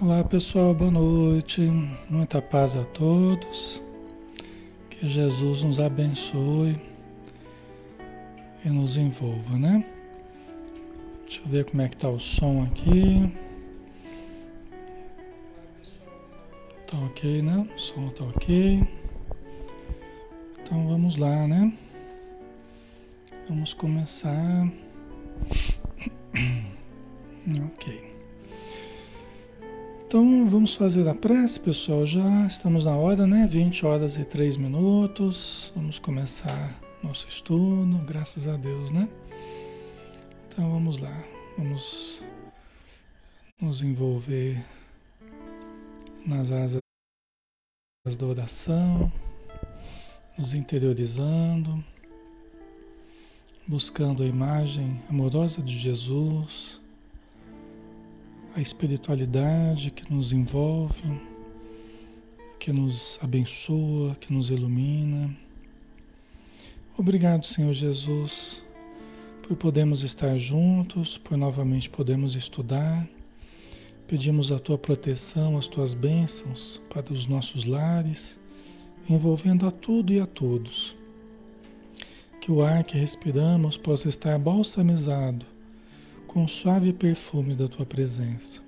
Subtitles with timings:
[0.00, 1.60] Olá pessoal, boa noite,
[2.08, 3.82] muita paz a todos,
[4.88, 6.80] que Jesus nos abençoe
[8.64, 9.84] e nos envolva, né?
[11.26, 13.28] Deixa eu ver como é que tá o som aqui.
[16.86, 17.68] Tá ok, né?
[17.74, 18.88] O som tá ok.
[20.62, 21.76] Então vamos lá, né?
[23.48, 24.70] Vamos começar.
[30.68, 32.04] Vamos fazer a prece, pessoal.
[32.04, 33.46] Já estamos na hora, né?
[33.46, 35.72] 20 horas e 3 minutos.
[35.74, 39.08] Vamos começar nosso estudo, graças a Deus, né?
[40.46, 41.24] Então vamos lá.
[41.56, 42.22] Vamos
[43.58, 44.62] nos envolver
[46.26, 46.82] nas asas
[48.18, 49.10] da oração,
[50.36, 51.82] nos interiorizando,
[53.66, 56.78] buscando a imagem amorosa de Jesus
[58.58, 61.04] a espiritualidade que nos envolve,
[62.58, 65.32] que nos abençoa, que nos ilumina.
[66.96, 68.60] Obrigado, Senhor Jesus,
[69.42, 73.08] por podermos estar juntos, por novamente podermos estudar.
[74.08, 78.40] Pedimos a tua proteção, as tuas bênçãos para os nossos lares,
[79.08, 80.96] envolvendo a tudo e a todos.
[82.40, 85.46] Que o ar que respiramos possa estar balsamizado
[86.28, 88.60] com o suave perfume da tua presença.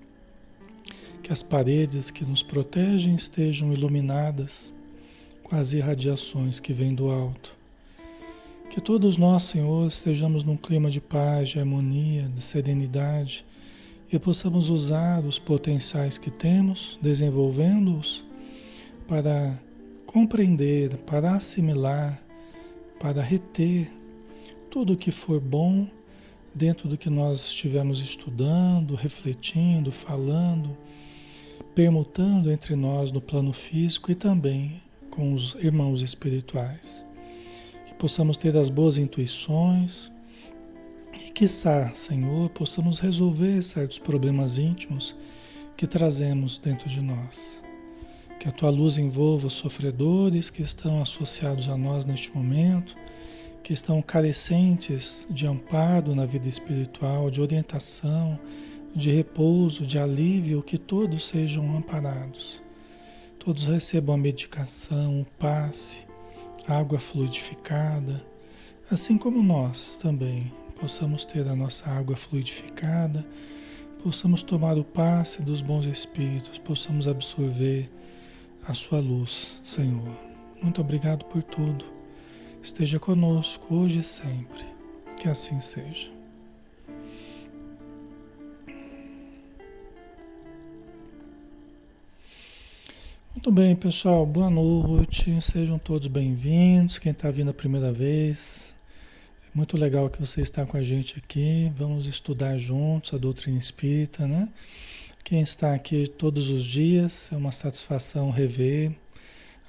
[1.22, 4.74] Que as paredes que nos protegem estejam iluminadas
[5.44, 7.54] com as irradiações que vêm do alto.
[8.70, 13.44] Que todos nós, Senhor, estejamos num clima de paz, de harmonia, de serenidade
[14.10, 18.24] e possamos usar os potenciais que temos, desenvolvendo-os
[19.06, 19.60] para
[20.06, 22.20] compreender, para assimilar,
[22.98, 23.92] para reter
[24.70, 25.86] tudo o que for bom
[26.54, 30.76] dentro do que nós estivemos estudando, refletindo, falando,
[31.74, 37.04] permutando entre nós no plano físico e também com os irmãos espirituais.
[37.86, 40.10] Que possamos ter as boas intuições
[41.14, 45.16] e, quiçá, Senhor, possamos resolver certos problemas íntimos
[45.76, 47.62] que trazemos dentro de nós.
[48.38, 52.96] Que a tua luz envolva os sofredores que estão associados a nós neste momento
[53.62, 58.38] que estão carecentes de amparo na vida espiritual, de orientação,
[58.94, 62.62] de repouso, de alívio, que todos sejam amparados.
[63.38, 66.04] Todos recebam a medicação, o passe,
[66.66, 68.24] água fluidificada,
[68.90, 73.26] assim como nós também possamos ter a nossa água fluidificada,
[74.02, 77.90] possamos tomar o passe dos bons espíritos, possamos absorver
[78.66, 80.18] a sua luz, Senhor.
[80.62, 81.99] Muito obrigado por tudo
[82.62, 84.64] esteja conosco hoje e sempre.
[85.16, 86.10] Que assim seja.
[93.32, 94.26] Muito bem, pessoal.
[94.26, 95.40] Boa noite.
[95.40, 96.98] Sejam todos bem-vindos.
[96.98, 98.74] Quem está vindo a primeira vez,
[99.46, 101.72] é muito legal que você está com a gente aqui.
[101.76, 104.48] Vamos estudar juntos a doutrina espírita, né?
[105.24, 108.92] Quem está aqui todos os dias, é uma satisfação rever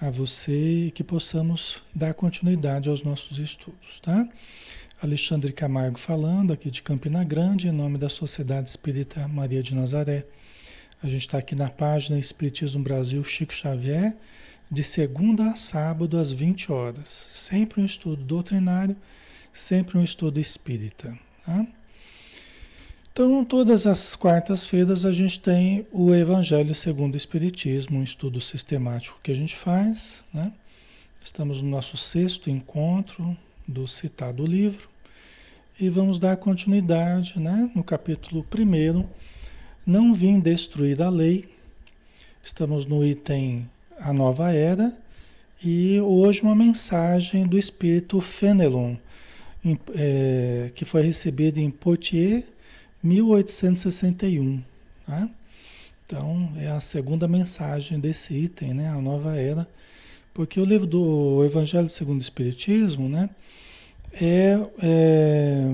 [0.01, 4.27] a você que possamos dar continuidade aos nossos estudos, tá?
[4.99, 10.25] Alexandre Camargo falando aqui de Campina Grande, em nome da Sociedade Espírita Maria de Nazaré.
[11.03, 14.17] A gente está aqui na página Espiritismo Brasil Chico Xavier,
[14.71, 17.27] de segunda a sábado às 20 horas.
[17.35, 18.97] Sempre um estudo doutrinário,
[19.53, 21.15] sempre um estudo espírita.
[21.45, 21.67] Tá?
[23.13, 29.19] Então, todas as quartas-feiras a gente tem o Evangelho segundo o Espiritismo, um estudo sistemático
[29.21, 30.23] que a gente faz.
[30.33, 30.53] Né?
[31.21, 33.35] Estamos no nosso sexto encontro
[33.67, 34.87] do citado livro
[35.77, 37.69] e vamos dar continuidade né?
[37.75, 39.05] no capítulo 1.
[39.85, 41.49] Não vim destruir a lei.
[42.41, 44.97] Estamos no item A Nova Era
[45.61, 48.95] e hoje uma mensagem do Espírito Fenelon,
[49.95, 52.45] é, que foi recebida em Poitiers
[53.03, 54.63] 1861.
[55.05, 55.29] Tá?
[56.05, 58.89] Então, é a segunda mensagem desse item, né?
[58.89, 59.67] A nova era.
[60.33, 63.29] Porque o livro do Evangelho segundo o Espiritismo, né?
[64.13, 65.71] É, é,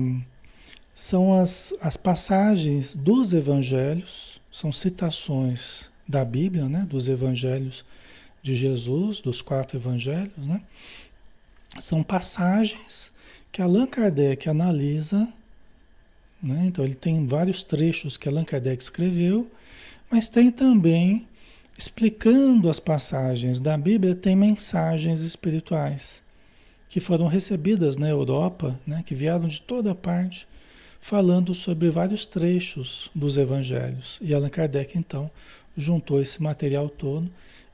[0.94, 6.86] são as, as passagens dos evangelhos, são citações da Bíblia, né?
[6.88, 7.84] Dos evangelhos
[8.42, 10.62] de Jesus, dos quatro evangelhos, né?
[11.78, 13.12] São passagens
[13.50, 15.28] que Allan Kardec analisa
[16.42, 16.64] né?
[16.66, 19.50] Então ele tem vários trechos que Allan Kardec escreveu,
[20.10, 21.26] mas tem também,
[21.76, 26.22] explicando as passagens da Bíblia, tem mensagens espirituais
[26.88, 29.02] que foram recebidas na Europa, né?
[29.04, 30.48] que vieram de toda parte,
[31.00, 34.18] falando sobre vários trechos dos evangelhos.
[34.22, 35.30] E Allan Kardec, então,
[35.76, 37.30] juntou esse material todo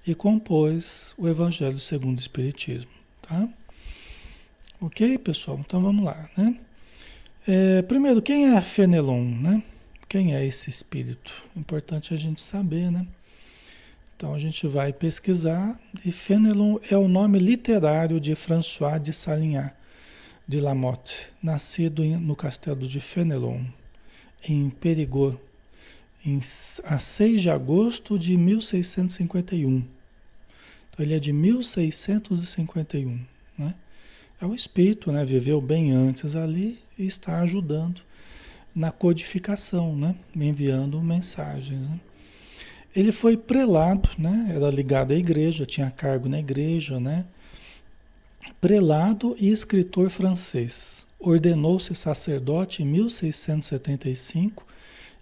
[0.06, 2.90] e compôs o Evangelho segundo o Espiritismo.
[3.22, 3.48] Tá?
[4.80, 5.58] Ok, pessoal?
[5.64, 6.28] Então vamos lá.
[6.36, 6.58] Né?
[7.46, 9.22] É, primeiro, quem é Fenelon?
[9.22, 9.62] Né?
[10.08, 11.30] Quem é esse espírito?
[11.54, 13.06] Importante a gente saber, né?
[14.16, 19.74] Então a gente vai pesquisar e Fenelon é o nome literário de François de Salignac
[20.48, 23.62] de Lamotte, nascido no castelo de Fenelon,
[24.48, 25.38] em Périgord,
[26.24, 26.38] em,
[26.84, 29.84] a 6 de agosto de 1651.
[30.90, 33.33] Então ele é de 1651, né?
[34.44, 35.24] É o espírito, né?
[35.24, 38.02] Viveu bem antes ali e está ajudando
[38.74, 40.14] na codificação, né?
[40.36, 41.98] Enviando mensagens, né?
[42.94, 44.52] Ele foi prelado, né?
[44.54, 47.24] Era ligado à igreja, tinha cargo na igreja, né?
[48.60, 51.06] Prelado e escritor francês.
[51.18, 54.62] Ordenou-se sacerdote em 1675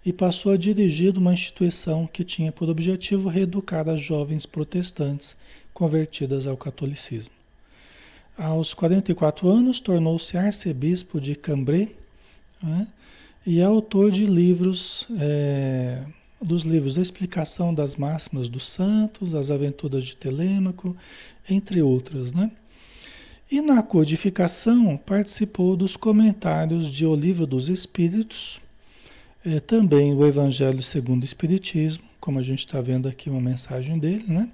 [0.05, 5.37] e passou a dirigir uma instituição que tinha por objetivo reeducar as jovens protestantes
[5.73, 7.42] convertidas ao catolicismo.
[8.37, 11.89] Aos 44 anos, tornou-se arcebispo de Cambrai
[12.61, 12.87] né?
[13.45, 15.07] e é autor de livros.
[15.19, 16.03] É,
[16.43, 20.95] dos livros Explicação das Máximas dos Santos, As Aventuras de Telêmaco,
[21.49, 22.51] entre outras, né?
[23.51, 28.59] E na codificação participou dos comentários de O Livro dos Espíritos,
[29.45, 33.97] é, também o Evangelho segundo o Espiritismo, como a gente está vendo aqui uma mensagem
[33.97, 34.49] dele, né?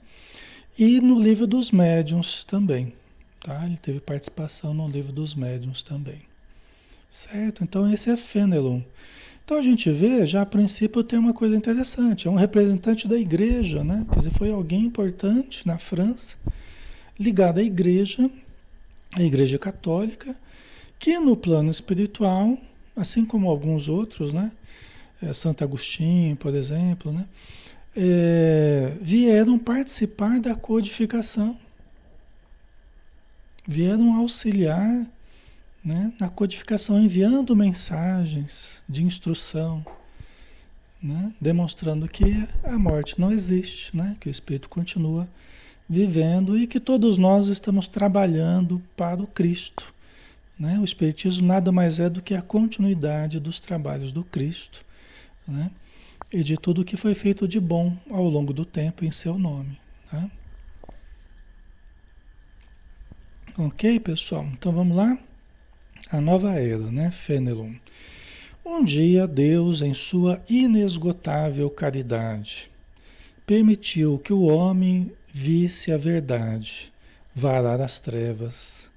[0.78, 2.94] E no Livro dos Médiuns também,
[3.42, 3.66] tá?
[3.66, 6.22] Ele teve participação no Livro dos Médiuns também.
[7.10, 7.64] Certo?
[7.64, 8.82] Então esse é Fenelon.
[9.50, 13.18] Então a gente vê, já a princípio tem uma coisa interessante, é um representante da
[13.18, 14.06] igreja, né?
[14.12, 16.38] Quer dizer, foi alguém importante na França,
[17.20, 18.30] ligado à igreja,
[19.16, 20.36] à igreja católica,
[21.00, 22.56] que no plano espiritual,
[22.96, 24.52] assim como alguns outros, né?
[25.20, 27.26] É, Santo Agostinho, por exemplo, né?
[27.98, 31.58] É, vieram participar da codificação,
[33.70, 35.06] vieram auxiliar
[35.86, 39.86] né, na codificação, enviando mensagens de instrução,
[41.00, 45.30] né, demonstrando que a morte não existe, né, que o espírito continua
[45.88, 49.94] vivendo e que todos nós estamos trabalhando para o Cristo.
[50.60, 50.80] Né?
[50.80, 54.84] O Espiritismo nada mais é do que a continuidade dos trabalhos do Cristo
[55.48, 55.70] né?
[56.34, 59.80] e de tudo que foi feito de bom ao longo do tempo em seu nome.
[60.10, 60.28] Tá?
[63.62, 64.48] Ok, pessoal?
[64.54, 65.18] Então vamos lá?
[66.10, 67.12] a nova era, né?
[67.12, 67.74] Fenelon.
[68.66, 72.72] Um dia Deus, em sua inesgotável caridade,
[73.46, 76.92] permitiu que o homem visse a verdade,
[77.36, 78.90] varar as trevas.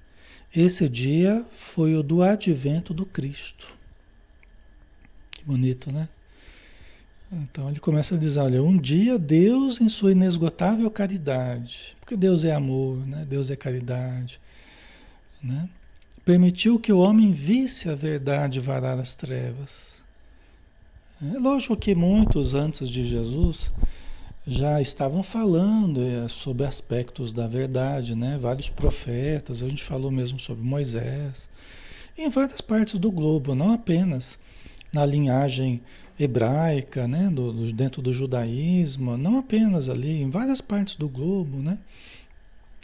[0.55, 3.67] Esse dia foi o do advento do Cristo.
[5.31, 6.07] Que bonito, né?
[7.31, 12.45] Então ele começa a dizer, olha, um dia Deus em sua inesgotável caridade, porque Deus
[12.45, 13.25] é amor, né?
[13.27, 14.39] Deus é caridade,
[15.43, 15.69] né?
[16.25, 20.01] permitiu que o homem visse a verdade varar as trevas.
[21.21, 23.71] É lógico que muitos antes de Jesus
[24.45, 28.37] já estavam falando é, sobre aspectos da verdade, né?
[28.41, 31.49] Vários profetas, a gente falou mesmo sobre Moisés,
[32.17, 34.37] em várias partes do globo, não apenas
[34.91, 35.81] na linhagem
[36.19, 37.29] hebraica, né?
[37.29, 41.77] Do, do, dentro do judaísmo, não apenas ali, em várias partes do globo, né?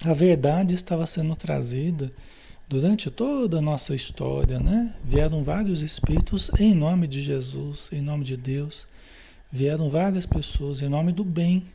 [0.02, 2.10] A verdade estava sendo trazida
[2.70, 4.94] Durante toda a nossa história, né?
[5.04, 8.88] Vieram vários espíritos em nome de Jesus, em nome de Deus.
[9.52, 11.66] Vieram várias pessoas em nome do bem,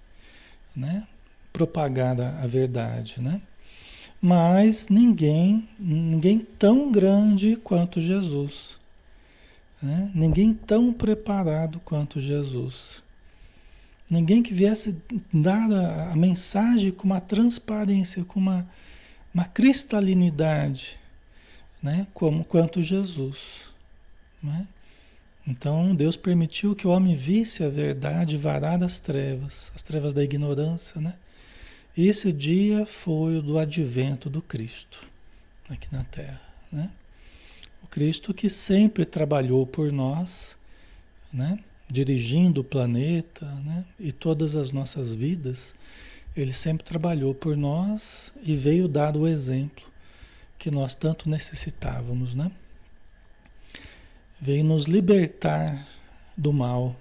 [0.75, 1.05] né?
[1.53, 3.43] Propagar a verdade, né?
[4.23, 8.79] Mas ninguém, ninguém tão grande quanto Jesus.
[9.83, 10.13] Né?
[10.15, 13.03] Ninguém tão preparado quanto Jesus.
[14.09, 14.97] Ninguém que viesse
[15.33, 18.65] dar a, a mensagem com uma transparência, com uma
[19.35, 20.97] uma cristalinidade,
[21.83, 22.07] né?
[22.15, 23.73] Como quanto Jesus,
[24.41, 24.69] né?
[25.47, 30.23] Então Deus permitiu que o homem visse a verdade varar das trevas, as trevas da
[30.23, 31.15] ignorância, né?
[31.97, 35.07] Esse dia foi o do advento do Cristo
[35.69, 36.91] aqui na Terra, né?
[37.83, 40.57] O Cristo que sempre trabalhou por nós,
[41.33, 41.59] né?
[41.89, 43.85] Dirigindo o planeta, né?
[44.01, 45.75] E todas as nossas vidas
[46.37, 49.85] ele sempre trabalhou por nós e veio dar o exemplo
[50.59, 52.51] que nós tanto necessitávamos, né?
[54.41, 55.87] Veio nos libertar
[56.37, 56.97] do mal,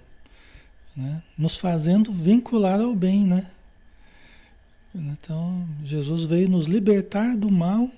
[0.96, 1.22] né?
[1.36, 3.50] Nos fazendo vincular ao bem, né?
[4.94, 7.90] Então, Jesus veio nos libertar do mal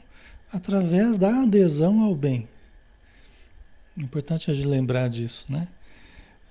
[0.50, 2.48] através da adesão ao bem.
[3.98, 5.68] É importante a gente lembrar disso, né?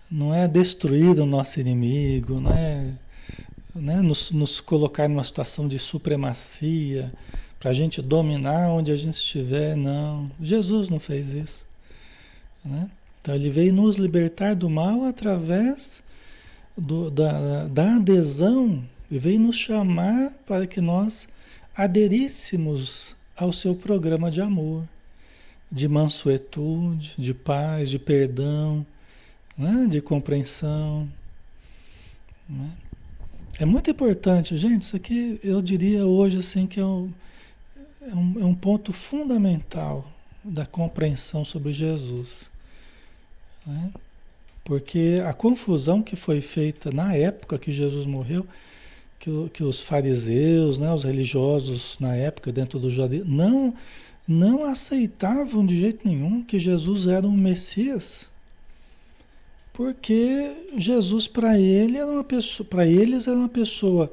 [0.09, 2.93] Não é destruir o nosso inimigo, não é
[3.75, 7.11] né, nos, nos colocar numa situação de supremacia,
[7.59, 10.31] para a gente dominar onde a gente estiver, não.
[10.39, 11.65] Jesus não fez isso.
[12.63, 12.89] Né?
[13.21, 16.03] Então ele veio nos libertar do mal através
[16.77, 21.27] do, da, da adesão e veio nos chamar para que nós
[21.75, 24.83] aderíssemos ao seu programa de amor,
[25.71, 28.85] de mansuetude, de paz, de perdão,
[29.57, 29.87] né?
[29.89, 31.09] de compreensão.
[32.47, 32.69] Né?
[33.57, 34.83] É muito importante, gente.
[34.83, 37.09] Isso aqui eu diria hoje assim que é um,
[38.01, 40.05] é um, é um ponto fundamental
[40.43, 42.51] da compreensão sobre Jesus.
[43.65, 43.91] Né?
[44.63, 48.45] Porque a confusão que foi feita na época que Jesus morreu,
[49.19, 53.73] que, que os fariseus, né, os religiosos na época dentro do judaísmo, não,
[54.27, 58.29] não aceitavam de jeito nenhum que Jesus era um Messias.
[59.75, 64.09] Porque Jesus para ele era uma pessoa, para eles era uma pessoa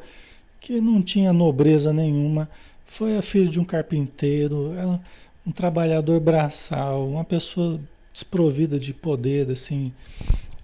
[0.60, 2.50] que não tinha nobreza nenhuma,
[2.84, 5.00] foi a filha de um carpinteiro, era
[5.46, 7.80] um trabalhador braçal, uma pessoa
[8.12, 9.92] desprovida de poder assim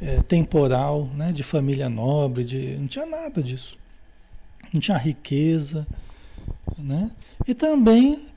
[0.00, 3.78] é, temporal, né, de família nobre, de não tinha nada disso,
[4.74, 5.86] não tinha riqueza,
[6.76, 7.10] né?
[7.46, 8.27] E também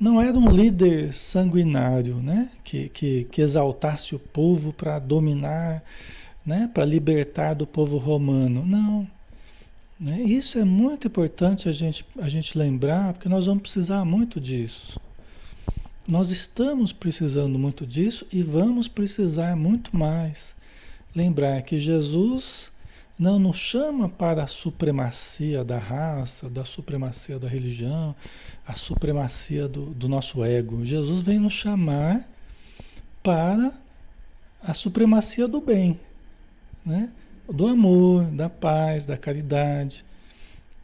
[0.00, 2.50] não era um líder sanguinário, né?
[2.64, 5.84] Que, que, que exaltasse o povo para dominar,
[6.44, 6.70] né?
[6.72, 8.64] Para libertar do povo romano.
[8.64, 9.06] Não.
[10.00, 10.22] Né?
[10.22, 14.98] Isso é muito importante a gente, a gente lembrar, porque nós vamos precisar muito disso.
[16.08, 20.56] Nós estamos precisando muito disso e vamos precisar muito mais.
[21.14, 22.69] Lembrar que Jesus
[23.20, 28.16] não nos chama para a supremacia da raça, da supremacia da religião,
[28.66, 30.86] a supremacia do, do nosso ego.
[30.86, 32.26] Jesus vem nos chamar
[33.22, 33.74] para
[34.62, 36.00] a supremacia do bem,
[36.84, 37.12] né?
[37.46, 40.02] do amor, da paz, da caridade,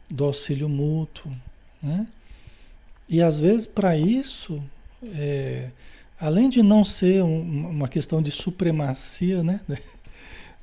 [0.07, 1.31] do auxílio mútuo.
[1.81, 2.07] Né?
[3.09, 4.61] E às vezes, para isso,
[5.03, 5.71] é,
[6.19, 9.59] além de não ser um, uma questão de supremacia, né?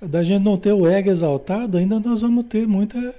[0.08, 3.14] da gente não ter o ego exaltado, ainda nós vamos ter muita,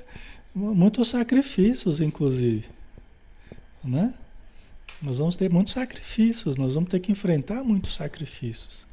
[0.53, 2.65] muitos sacrifícios, inclusive.
[3.83, 4.13] Né?
[5.01, 8.87] Nós vamos ter muitos sacrifícios, nós vamos ter que enfrentar muitos sacrifícios.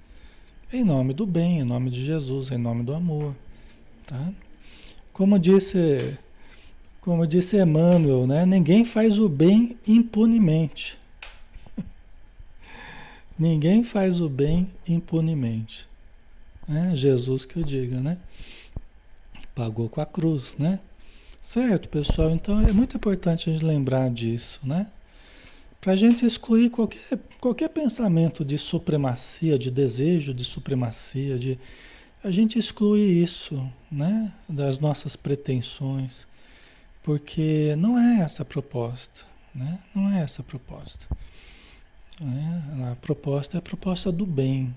[0.72, 3.34] Em nome do bem, em nome de Jesus, em nome do amor.
[4.06, 4.32] Tá?
[5.12, 6.18] Como disse,
[7.00, 8.46] como disse Emmanuel, né?
[8.46, 10.98] ninguém faz o bem impunemente.
[13.38, 15.91] ninguém faz o bem impunemente.
[16.72, 16.96] Né?
[16.96, 18.16] Jesus que eu diga, né?
[19.54, 20.80] Pagou com a cruz, né?
[21.42, 22.30] Certo, pessoal?
[22.30, 24.86] Então é muito importante a gente lembrar disso, né?
[25.82, 31.58] Para a gente excluir qualquer, qualquer pensamento de supremacia, de desejo de supremacia, de
[32.24, 34.32] a gente exclui isso, né?
[34.48, 36.26] Das nossas pretensões,
[37.02, 39.78] porque não é essa a proposta, né?
[39.94, 41.06] Não é essa a proposta.
[42.18, 42.90] Né?
[42.92, 44.74] A proposta é a proposta do bem,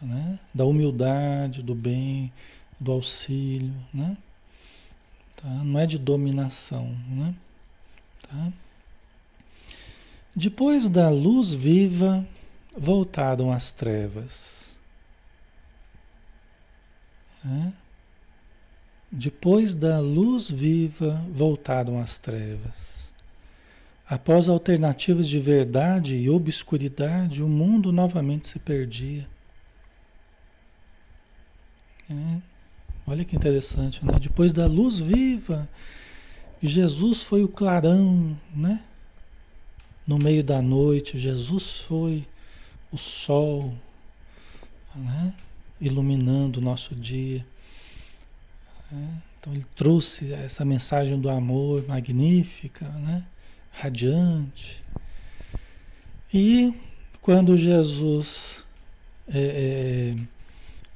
[0.00, 0.38] né?
[0.52, 2.32] da humildade, do bem,
[2.78, 4.16] do auxílio, né?
[5.36, 5.48] Tá?
[5.48, 6.96] não é de dominação.
[7.08, 7.34] Né?
[8.22, 8.52] Tá?
[10.34, 12.26] Depois da luz viva,
[12.76, 14.76] voltaram as trevas.
[17.44, 17.72] Né?
[19.12, 23.12] Depois da luz viva, voltaram as trevas.
[24.08, 29.26] Após alternativas de verdade e obscuridade, o mundo novamente se perdia.
[32.10, 32.38] É.
[33.06, 34.18] Olha que interessante, né?
[34.20, 35.68] Depois da luz viva,
[36.62, 38.82] Jesus foi o clarão, né?
[40.06, 42.26] No meio da noite, Jesus foi
[42.90, 43.74] o sol,
[44.94, 45.34] né?
[45.80, 47.44] Iluminando o nosso dia.
[48.90, 49.22] Né?
[49.38, 53.24] Então ele trouxe essa mensagem do amor magnífica, né?
[53.70, 54.82] Radiante.
[56.32, 56.74] E
[57.20, 58.64] quando Jesus
[59.28, 60.33] é, é,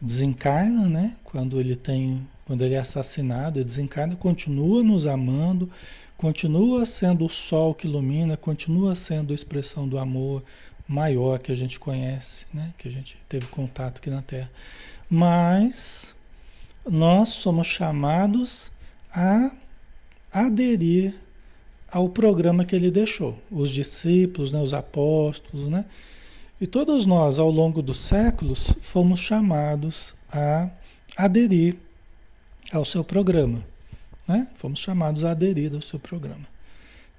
[0.00, 1.16] desencarna, né?
[1.24, 5.70] Quando ele tem, quando ele é assassinado, ele desencarna, continua nos amando,
[6.16, 10.42] continua sendo o sol que ilumina, continua sendo a expressão do amor
[10.86, 12.72] maior que a gente conhece, né?
[12.78, 14.50] Que a gente teve contato aqui na Terra.
[15.10, 16.14] Mas
[16.86, 18.70] nós somos chamados
[19.12, 19.50] a
[20.32, 21.14] aderir
[21.90, 25.84] ao programa que ele deixou, os discípulos, né, os apóstolos, né?
[26.60, 30.68] E todos nós, ao longo dos séculos, fomos chamados a
[31.16, 31.76] aderir
[32.72, 33.64] ao seu programa.
[34.26, 34.48] Né?
[34.56, 36.46] Fomos chamados a aderir ao seu programa.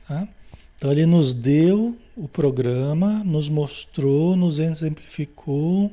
[0.07, 0.27] Tá?
[0.75, 5.91] Então, ele nos deu o programa, nos mostrou, nos exemplificou,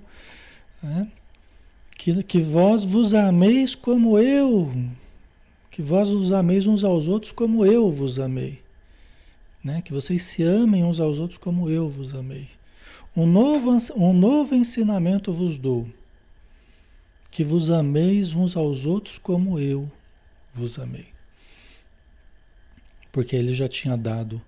[0.83, 1.09] Né?
[1.99, 4.71] Que, que vós vos ameis como eu,
[5.71, 8.61] que vós vos ameis uns aos outros como eu vos amei.
[9.65, 9.83] Né?
[9.83, 12.49] Que vocês se amem uns aos outros como eu vos amei.
[13.17, 15.89] Um novo, um novo ensinamento vos dou,
[17.31, 19.91] que vos ameis uns aos outros como eu
[20.53, 21.07] vos amei.
[23.11, 24.43] Porque ele já tinha dado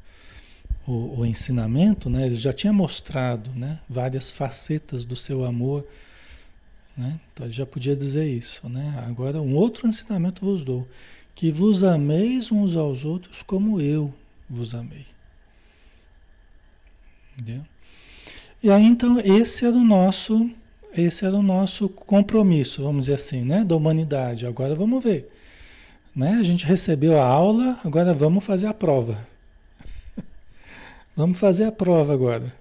[0.87, 2.27] o, o ensinamento, né?
[2.27, 3.81] ele já tinha mostrado né?
[3.89, 5.87] várias facetas do seu amor
[6.99, 7.21] né?
[7.33, 8.69] Então ele já podia dizer isso.
[8.69, 8.93] Né?
[9.07, 10.87] Agora, um outro ensinamento vos dou:
[11.33, 14.13] que vos ameis uns aos outros como eu
[14.51, 15.07] vos amei.
[17.35, 17.65] Entendeu?
[18.63, 20.51] E aí, então, esse era o nosso.
[20.97, 23.63] Esse era o nosso compromisso, vamos dizer assim, né?
[23.63, 24.47] Da humanidade.
[24.47, 25.31] Agora vamos ver.
[26.17, 26.39] Né?
[26.41, 29.25] A gente recebeu a aula, agora vamos fazer a prova.
[31.15, 32.53] vamos fazer a prova agora.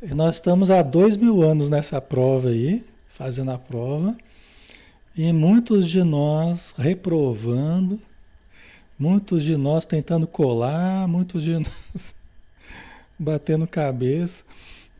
[0.00, 4.16] E nós estamos há dois mil anos nessa prova aí, fazendo a prova,
[5.16, 8.00] e muitos de nós reprovando,
[8.96, 12.14] muitos de nós tentando colar, muitos de nós
[13.18, 14.44] batendo cabeça,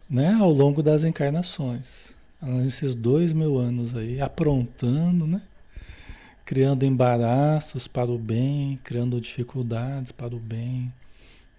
[0.08, 5.42] né, ao longo das encarnações, nesses dois mil anos aí, aprontando, né,
[6.44, 10.92] criando embaraços para o bem, criando dificuldades para o bem,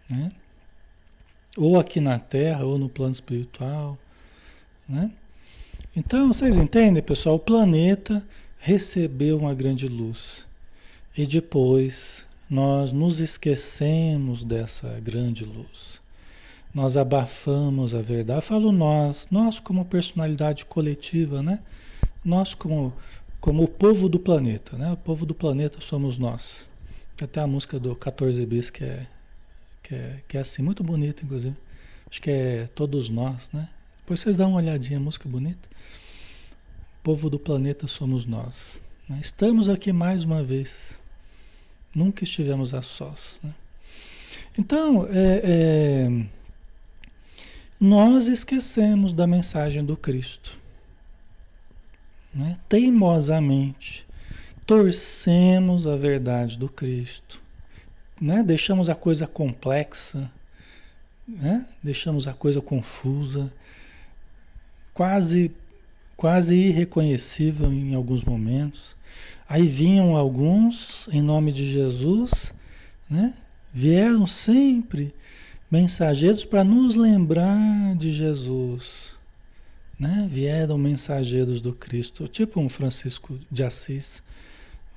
[0.09, 0.31] né,
[1.57, 3.97] ou aqui na Terra ou no plano espiritual,
[4.87, 5.11] né?
[5.95, 7.35] Então, vocês entendem, pessoal?
[7.35, 8.23] O planeta
[8.59, 10.45] recebeu uma grande luz
[11.17, 15.98] e depois nós nos esquecemos dessa grande luz.
[16.73, 18.39] Nós abafamos a verdade.
[18.39, 21.59] Eu falo nós, nós como personalidade coletiva, né?
[22.23, 22.93] Nós como,
[23.39, 24.91] como o povo do planeta, né?
[24.91, 26.67] O povo do planeta somos nós.
[27.17, 29.07] Tem até a música do 14 bis que é,
[29.81, 31.55] que é, que é assim, muito bonita, inclusive.
[32.09, 33.69] Acho que é Todos Nós, né?
[34.01, 35.69] Depois vocês dão uma olhadinha, música bonita.
[36.99, 38.81] O povo do planeta somos nós.
[39.07, 39.19] Né?
[39.21, 40.99] Estamos aqui mais uma vez.
[41.93, 43.39] Nunca estivemos a sós.
[43.43, 43.53] Né?
[44.57, 46.25] Então, é, é,
[47.79, 50.57] nós esquecemos da mensagem do Cristo.
[52.33, 52.57] Né?
[52.67, 54.05] Teimosamente,
[54.65, 57.41] torcemos a verdade do Cristo.
[58.19, 58.43] Né?
[58.43, 60.29] Deixamos a coisa complexa,
[61.27, 61.65] né?
[61.81, 63.51] deixamos a coisa confusa
[64.99, 65.49] quase,
[66.17, 68.97] quase irreconhecível em alguns momentos.
[69.47, 72.53] Aí vinham alguns em nome de Jesus,
[73.09, 73.33] né?
[73.73, 75.13] Vieram sempre
[75.69, 79.17] mensageiros para nos lembrar de Jesus,
[79.99, 80.27] né?
[80.29, 84.23] Vieram mensageiros do Cristo, tipo um Francisco de Assis,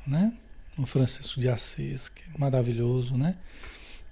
[0.06, 0.32] né?
[0.78, 3.36] Um Francisco de Assis, que é maravilhoso, né?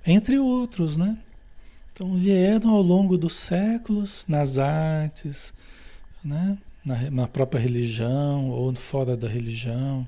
[0.06, 1.18] Entre outros, né?
[1.92, 5.52] Então vieram ao longo dos séculos nas artes,
[6.24, 6.58] né?
[6.84, 10.06] na, na própria religião ou fora da religião,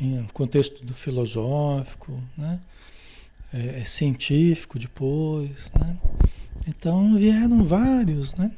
[0.00, 2.60] em contexto do filosófico, né?
[3.52, 5.96] É, é científico depois, né?
[6.66, 8.50] Então vieram vários, né?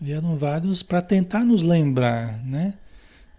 [0.00, 2.74] Vieram vários para tentar nos lembrar, né?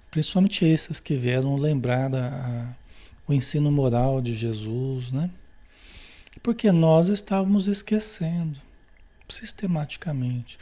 [0.09, 2.75] Principalmente esses que vieram lembrar da, a,
[3.27, 5.29] o ensino moral de Jesus, né?
[6.41, 8.59] Porque nós estávamos esquecendo
[9.27, 10.57] sistematicamente,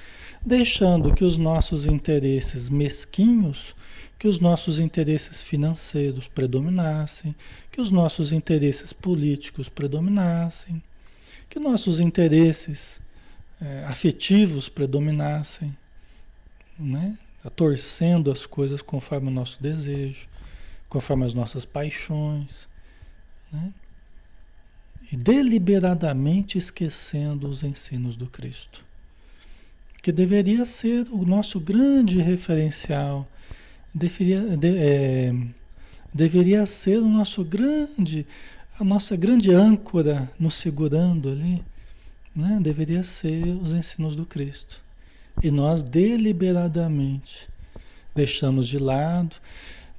[0.45, 3.75] deixando que os nossos interesses mesquinhos,
[4.23, 7.35] que os nossos interesses financeiros predominassem,
[7.69, 10.81] que os nossos interesses políticos predominassem,
[11.49, 13.01] que nossos interesses
[13.59, 15.75] é, afetivos predominassem,
[16.79, 17.17] né?
[17.53, 20.29] torcendo as coisas conforme o nosso desejo,
[20.87, 22.69] conforme as nossas paixões,
[23.51, 23.73] né?
[25.11, 28.85] e deliberadamente esquecendo os ensinos do Cristo,
[30.01, 33.27] que deveria ser o nosso grande referencial,
[33.93, 35.33] deveria, de, é,
[36.13, 38.25] deveria ser o nosso grande,
[38.79, 41.63] a nossa grande âncora nos segurando ali,
[42.35, 42.59] né?
[42.61, 44.81] deveria ser os ensinos do Cristo.
[45.41, 47.49] E nós deliberadamente
[48.15, 49.37] deixamos de lado,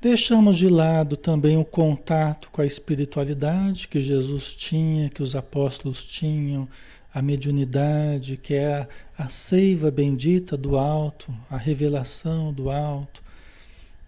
[0.05, 6.05] Deixamos de lado também o contato com a espiritualidade que Jesus tinha, que os apóstolos
[6.05, 6.69] tinham,
[7.11, 13.24] a mediunidade, que é a, a seiva bendita do alto, a revelação do alto,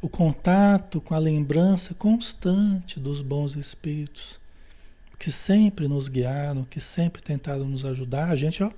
[0.01, 4.39] o contato com a lembrança constante dos bons espíritos,
[5.19, 8.31] que sempre nos guiaram, que sempre tentaram nos ajudar.
[8.31, 8.71] A gente ó,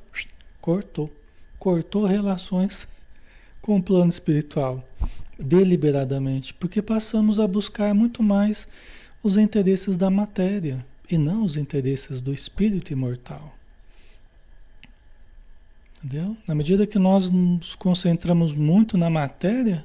[0.61, 1.13] cortou,
[1.59, 2.87] cortou relações
[3.61, 4.83] com o plano espiritual
[5.39, 8.67] deliberadamente, porque passamos a buscar muito mais
[9.23, 13.55] os interesses da matéria e não os interesses do espírito imortal.
[16.03, 16.37] Entendeu?
[16.47, 19.85] Na medida que nós nos concentramos muito na matéria,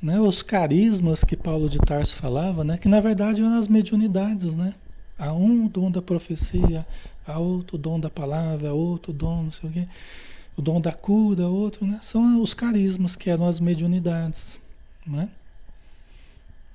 [0.00, 4.54] né, os carismas que Paulo de Tarso falava, né, que na verdade eram as mediunidades,
[4.54, 4.74] né?
[5.18, 6.86] Há um dom da profecia,
[7.26, 9.88] há outro dom da palavra, outro dom, não sei o quê,
[10.56, 11.98] o dom da cura, outro, né?
[12.02, 14.60] São os carismas que eram as mediunidades,
[15.06, 15.30] né?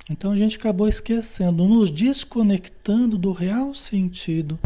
[0.10, 4.60] Então a gente acabou esquecendo, nos desconectando do real sentido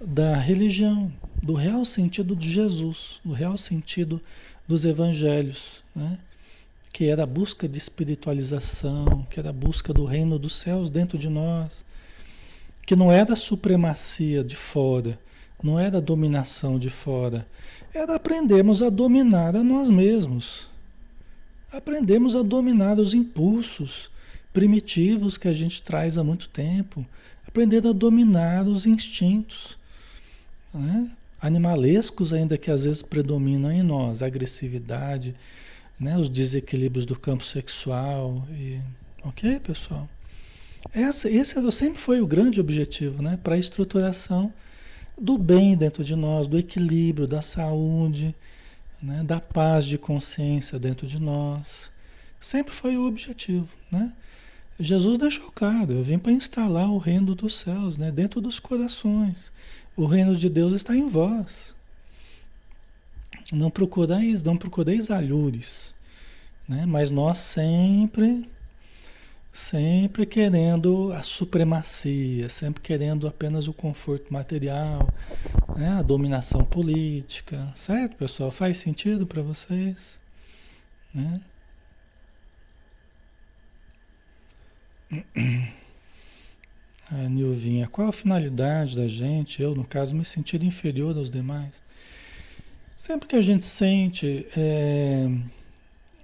[0.00, 4.20] da religião, do real sentido de Jesus, do real sentido
[4.66, 6.18] dos evangelhos, né?
[6.92, 11.16] Que era a busca de espiritualização, que era a busca do reino dos céus dentro
[11.16, 11.84] de nós,
[12.84, 15.18] que não era supremacia de fora,
[15.62, 17.46] não era dominação de fora,
[17.94, 20.68] era aprendermos a dominar a nós mesmos,
[21.72, 24.10] aprendemos a dominar os impulsos
[24.52, 27.06] primitivos que a gente traz há muito tempo,
[27.46, 29.78] aprender a dominar os instintos.
[30.74, 31.10] Né?
[31.42, 35.34] animalescos ainda que às vezes predominam em nós, agressividade,
[35.98, 38.46] né, os desequilíbrios do campo sexual.
[38.52, 38.80] E,
[39.22, 40.08] ok, pessoal?
[40.92, 44.52] Essa, esse sempre foi o grande objetivo né, para a estruturação
[45.20, 48.34] do bem dentro de nós, do equilíbrio, da saúde,
[49.00, 51.90] né, da paz de consciência dentro de nós.
[52.40, 53.68] Sempre foi o objetivo.
[53.90, 54.12] Né?
[54.80, 59.52] Jesus deixou claro, eu vim para instalar o reino dos céus né, dentro dos corações.
[59.96, 61.74] O reino de Deus está em vós.
[63.52, 65.94] Não procureis, não procureis alhures,
[66.66, 66.86] né?
[66.86, 68.48] Mas nós sempre,
[69.52, 75.06] sempre querendo a supremacia, sempre querendo apenas o conforto material,
[75.76, 75.90] né?
[75.90, 78.50] a dominação política, certo, pessoal?
[78.50, 80.18] Faz sentido para vocês,
[81.14, 81.40] né?
[87.10, 91.82] A Nilvinha, qual a finalidade da gente, eu no caso, me sentir inferior aos demais?
[92.96, 95.28] Sempre que a gente sente, é,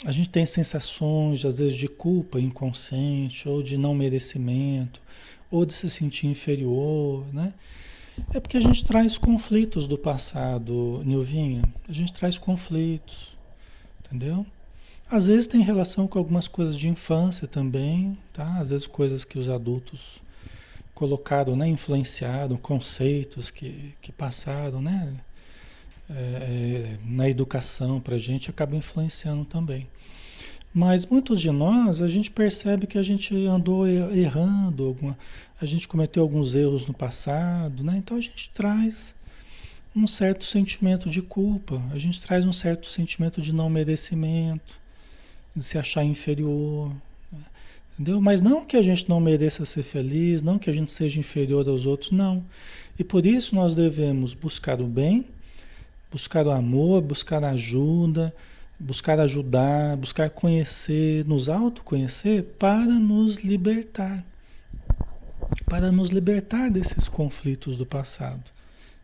[0.04, 5.02] a gente tem sensações, às vezes, de culpa inconsciente, ou de não merecimento,
[5.50, 7.52] ou de se sentir inferior, né?
[8.34, 11.62] É porque a gente traz conflitos do passado, Nilvinha.
[11.88, 13.36] A gente traz conflitos,
[14.00, 14.44] entendeu?
[15.10, 18.58] Às vezes tem relação com algumas coisas de infância também, tá?
[18.58, 20.20] Às vezes coisas que os adultos
[20.94, 25.14] colocado, né, influenciado, conceitos que, que passaram né,
[26.10, 29.86] é, é na educação para a gente, acaba influenciando também.
[30.72, 35.18] Mas muitos de nós, a gente percebe que a gente andou errando, alguma,
[35.60, 37.96] a gente cometeu alguns erros no passado, né?
[37.96, 39.16] então a gente traz
[39.96, 44.78] um certo sentimento de culpa, a gente traz um certo sentimento de não merecimento,
[45.56, 46.92] de se achar inferior,
[47.98, 48.20] Entendeu?
[48.20, 51.68] Mas não que a gente não mereça ser feliz, não que a gente seja inferior
[51.68, 52.44] aos outros, não.
[52.96, 55.26] E por isso nós devemos buscar o bem,
[56.10, 58.34] buscar o amor, buscar ajuda,
[58.78, 64.24] buscar ajudar, buscar conhecer, nos autoconhecer para nos libertar.
[65.66, 68.50] Para nos libertar desses conflitos do passado.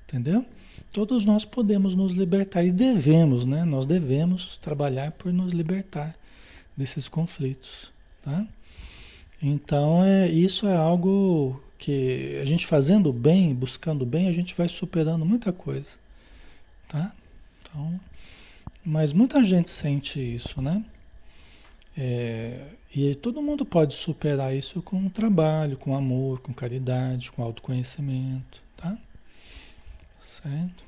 [0.06, 0.44] Entendeu?
[0.92, 3.64] Todos nós podemos nos libertar e devemos, né?
[3.64, 6.14] Nós devemos trabalhar por nos libertar
[6.76, 8.46] desses conflitos, tá?
[9.42, 14.68] Então, é, isso é algo que a gente fazendo bem, buscando bem, a gente vai
[14.68, 15.96] superando muita coisa,
[16.94, 17.12] tá?
[17.60, 18.00] Então,
[18.84, 20.84] mas muita gente sente isso, né?
[21.98, 28.62] É, e todo mundo pode superar isso com trabalho, com amor, com caridade, com autoconhecimento,
[28.76, 28.96] tá?
[30.24, 30.84] Certo?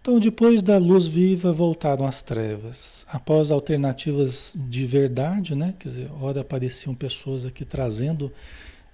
[0.00, 3.06] Então, depois da luz viva, voltaram as trevas.
[3.08, 5.74] Após alternativas de verdade, né?
[5.78, 8.30] Quer dizer, ora apareciam pessoas aqui trazendo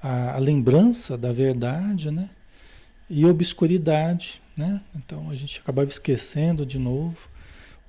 [0.00, 2.30] a, a lembrança da verdade, né?
[3.10, 4.80] E obscuridade, né?
[4.94, 7.28] Então a gente acabava esquecendo de novo.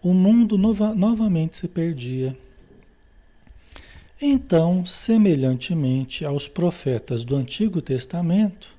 [0.01, 2.35] O mundo nova, novamente se perdia.
[4.19, 8.75] Então, semelhantemente aos profetas do Antigo Testamento,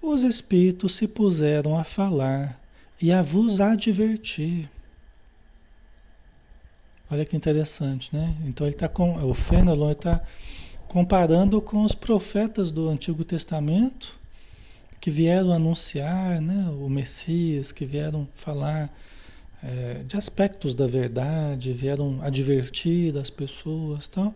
[0.00, 2.60] os espíritos se puseram a falar
[3.02, 4.70] e a vos advertir.
[7.10, 8.36] Olha que interessante, né?
[8.44, 10.22] Então ele está com o Fenelon está
[10.88, 14.16] comparando com os profetas do Antigo Testamento
[15.06, 18.92] que vieram anunciar, né, o Messias, que vieram falar
[19.62, 24.34] é, de aspectos da verdade, vieram advertir as pessoas, tal.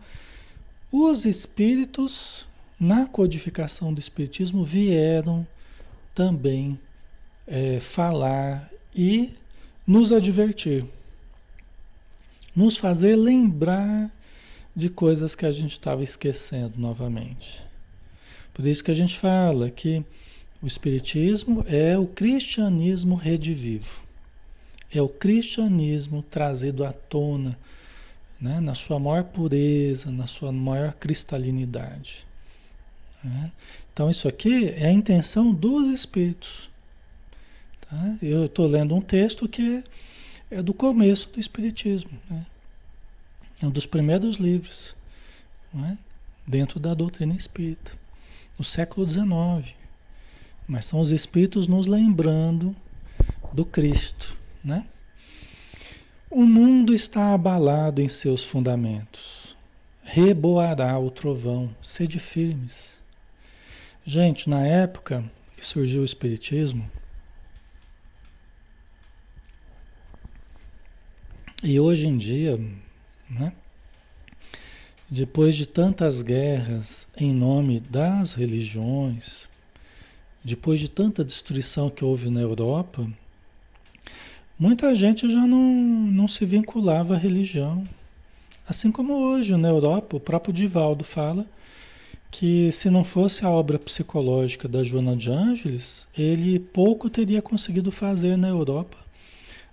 [0.93, 2.47] Os espíritos
[2.79, 5.45] na codificação do espiritismo vieram
[6.15, 6.79] também
[7.49, 9.35] é, falar e
[9.85, 10.85] nos advertir,
[12.55, 14.09] nos fazer lembrar
[14.77, 17.61] de coisas que a gente estava esquecendo novamente.
[18.55, 20.05] Por isso que a gente fala que
[20.63, 24.03] o Espiritismo é o cristianismo redivivo.
[24.93, 27.59] É o cristianismo trazido à tona,
[28.41, 28.61] né?
[28.61, 32.27] na sua maior pureza, na sua maior cristalinidade.
[33.23, 33.53] Né?
[33.93, 36.69] Então, isso aqui é a intenção dos Espíritos.
[37.81, 38.17] Tá?
[38.21, 39.83] Eu estou lendo um texto que
[40.51, 42.11] é do começo do Espiritismo.
[42.29, 42.45] Né?
[43.63, 44.97] É um dos primeiros livros
[45.73, 45.97] né?
[46.47, 47.93] dentro da doutrina espírita,
[48.59, 49.80] no século XIX.
[50.71, 52.77] Mas são os Espíritos nos lembrando
[53.53, 54.37] do Cristo.
[54.63, 54.87] Né?
[56.31, 59.57] O mundo está abalado em seus fundamentos.
[60.05, 63.03] Reboará o trovão, sede firmes.
[64.07, 66.89] Gente, na época que surgiu o Espiritismo,
[71.65, 72.57] e hoje em dia,
[73.29, 73.53] né,
[75.11, 79.50] depois de tantas guerras em nome das religiões,
[80.45, 83.07] depois de tanta destruição que houve na Europa,
[84.59, 87.87] muita gente já não, não se vinculava à religião.
[88.67, 91.47] Assim como hoje na Europa, o próprio Divaldo fala
[92.31, 97.91] que se não fosse a obra psicológica da Joana de Ângeles, ele pouco teria conseguido
[97.91, 98.97] fazer na Europa,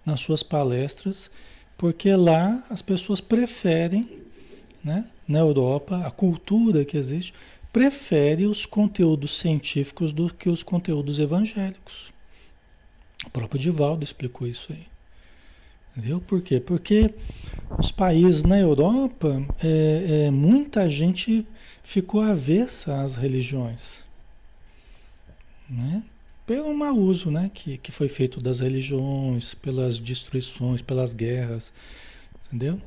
[0.06, 1.30] nas suas palestras,
[1.78, 4.22] porque lá as pessoas preferem,
[4.84, 7.34] né, na Europa, a cultura que existe,
[7.72, 12.12] prefere os conteúdos científicos do que os conteúdos evangélicos.
[13.26, 14.86] O próprio Divaldo explicou isso aí.
[15.96, 16.22] Entendeu?
[16.22, 16.60] Por quê?
[16.60, 17.14] Porque
[17.80, 21.46] os países na Europa, é, é, muita gente
[21.82, 24.06] ficou avessa às religiões.
[25.68, 26.04] Né?
[26.46, 27.50] Pelo mau uso né?
[27.52, 31.74] que, que foi feito das religiões, pelas destruições, pelas guerras.
[32.46, 32.80] Entendeu?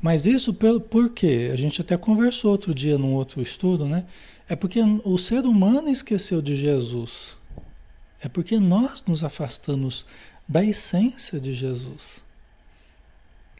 [0.00, 1.50] Mas isso por, por quê?
[1.52, 4.04] A gente até conversou outro dia num outro estudo, né?
[4.48, 7.36] É porque o ser humano esqueceu de Jesus.
[8.20, 10.06] É porque nós nos afastamos
[10.48, 12.22] da essência de Jesus.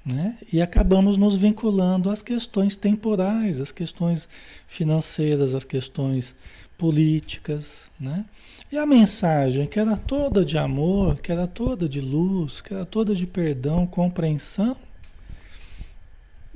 [0.04, 0.36] Né?
[0.52, 4.28] E acabamos nos vinculando às questões temporais, às questões
[4.66, 6.34] financeiras, às questões
[6.76, 7.88] políticas.
[7.98, 8.24] Né?
[8.70, 12.84] E a mensagem, que era toda de amor, que era toda de luz, que era
[12.84, 14.76] toda de perdão, compreensão,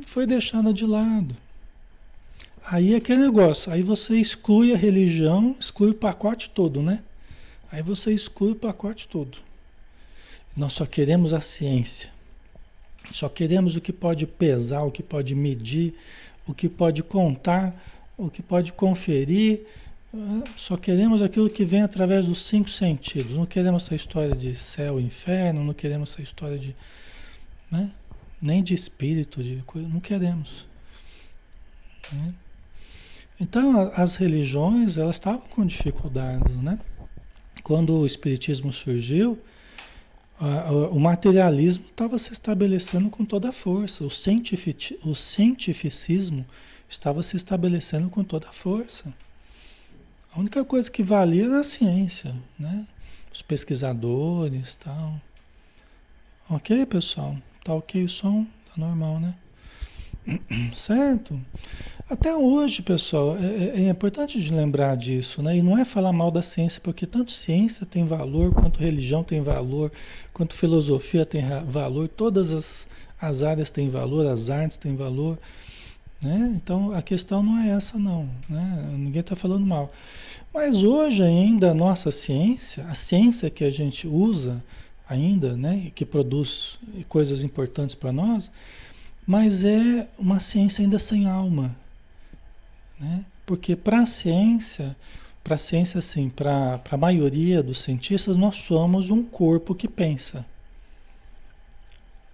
[0.04, 1.36] foi deixada de lado.
[2.64, 7.02] Aí é aquele negócio, aí você exclui a religião, exclui o pacote todo, né?
[7.70, 9.38] Aí você exclui o pacote todo.
[10.56, 12.10] Nós só queremos a ciência.
[13.12, 15.94] Só queremos o que pode pesar, o que pode medir,
[16.46, 17.74] o que pode contar,
[18.16, 19.66] o que pode conferir.
[20.56, 23.36] Só queremos aquilo que vem através dos cinco sentidos.
[23.36, 26.74] Não queremos essa história de céu e inferno, não queremos essa história de.
[27.70, 27.90] Né?
[28.46, 29.88] Nem de espírito, de coisa.
[29.88, 30.68] Não queremos.
[32.12, 32.32] Né?
[33.40, 36.78] Então, as religiões, elas estavam com dificuldades, né?
[37.64, 39.36] Quando o Espiritismo surgiu,
[40.92, 46.46] o materialismo estava se estabelecendo com toda a força, o, o cientificismo
[46.88, 49.12] estava se estabelecendo com toda a força.
[50.32, 52.86] A única coisa que valia era a ciência, né?
[53.32, 55.20] Os pesquisadores tal.
[56.48, 57.36] Ok, pessoal?
[57.66, 58.46] Tá ok o som?
[58.64, 59.34] Tá normal, né?
[60.72, 61.36] Certo?
[62.08, 65.56] Até hoje, pessoal, é, é, é, importante de lembrar disso, né?
[65.56, 69.42] E não é falar mal da ciência, porque tanto ciência tem valor, quanto religião tem
[69.42, 69.90] valor,
[70.32, 72.86] quanto filosofia tem valor, todas as,
[73.20, 75.36] as áreas têm valor, as artes têm valor,
[76.22, 76.52] né?
[76.54, 78.90] Então a questão não é essa, não, né?
[78.92, 79.90] Ninguém está falando mal.
[80.54, 84.62] Mas hoje ainda a nossa ciência, a ciência que a gente usa
[85.08, 85.90] ainda, né?
[85.94, 88.50] Que produz coisas importantes para nós
[89.26, 91.74] mas é uma ciência ainda sem alma.
[92.98, 93.24] Né?
[93.44, 94.96] Porque para a ciência,
[95.42, 100.46] para a ciência, assim, para a maioria dos cientistas, nós somos um corpo que pensa.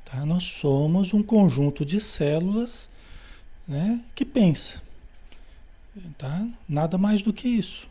[0.04, 0.26] Tá?
[0.26, 2.90] Nós somos um conjunto de células
[3.66, 4.82] né, que pensa.
[6.18, 6.46] Tá?
[6.68, 7.88] Nada mais do que isso.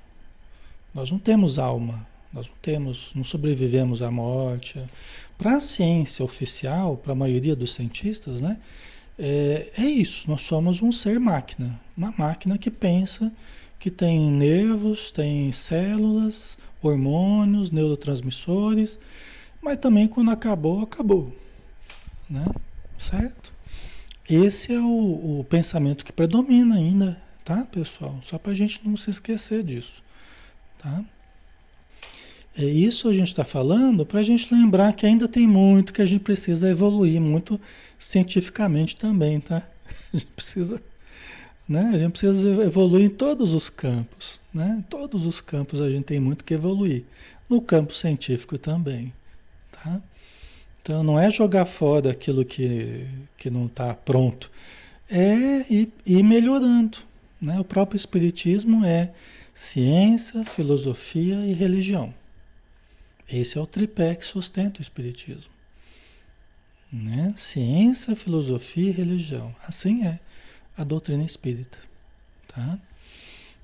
[0.93, 4.81] Nós não temos alma, nós não temos, não sobrevivemos à morte.
[5.37, 8.57] Para a ciência oficial, para a maioria dos cientistas, né,
[9.17, 13.31] é, é isso, nós somos um ser máquina, uma máquina que pensa,
[13.77, 18.97] que tem nervos, tem células, hormônios, neurotransmissores,
[19.61, 21.35] mas também quando acabou, acabou.
[22.29, 22.45] Né?
[22.97, 23.53] Certo?
[24.29, 28.17] Esse é o, o pensamento que predomina ainda, tá, pessoal?
[28.21, 30.01] Só para a gente não se esquecer disso.
[30.77, 31.03] Tá?
[32.57, 36.01] É isso a gente está falando para a gente lembrar que ainda tem muito que
[36.01, 37.59] a gente precisa evoluir, muito
[37.97, 39.65] cientificamente também, tá?
[40.13, 40.81] A gente precisa,
[41.67, 41.91] né?
[41.93, 44.75] A gente precisa evoluir em todos os campos, né?
[44.79, 47.05] Em todos os campos a gente tem muito que evoluir.
[47.47, 49.13] No campo científico também,
[49.71, 50.01] tá?
[50.81, 53.05] Então não é jogar fora aquilo que,
[53.37, 54.51] que não está pronto,
[55.09, 56.97] é ir, ir melhorando.
[57.41, 57.59] Né?
[57.59, 59.11] O próprio Espiritismo é
[59.53, 62.13] ciência, filosofia e religião.
[63.31, 65.51] Esse é o tripé que sustenta o Espiritismo.
[66.91, 67.33] Né?
[67.37, 69.55] Ciência, filosofia e religião.
[69.65, 70.19] Assim é
[70.77, 71.77] a doutrina espírita.
[72.47, 72.77] Tá?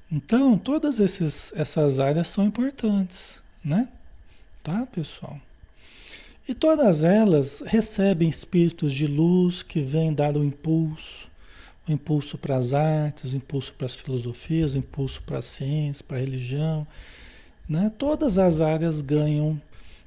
[0.10, 3.90] Então, todas esses, essas áreas são importantes, né?
[4.64, 5.40] Tá, pessoal?
[6.48, 11.28] E todas elas recebem espíritos de luz que vêm dar o impulso,
[11.86, 16.06] o impulso para as artes, o impulso para as filosofias, o impulso para a ciência,
[16.08, 16.88] para a religião.
[17.68, 17.92] Né?
[17.98, 19.62] Todas as áreas ganham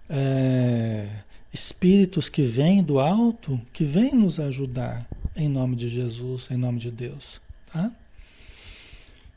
[0.09, 1.09] é,
[1.53, 5.07] espíritos que vêm do alto, que vêm nos ajudar
[5.37, 7.41] em nome de Jesus, em nome de Deus.
[7.73, 7.91] Tá?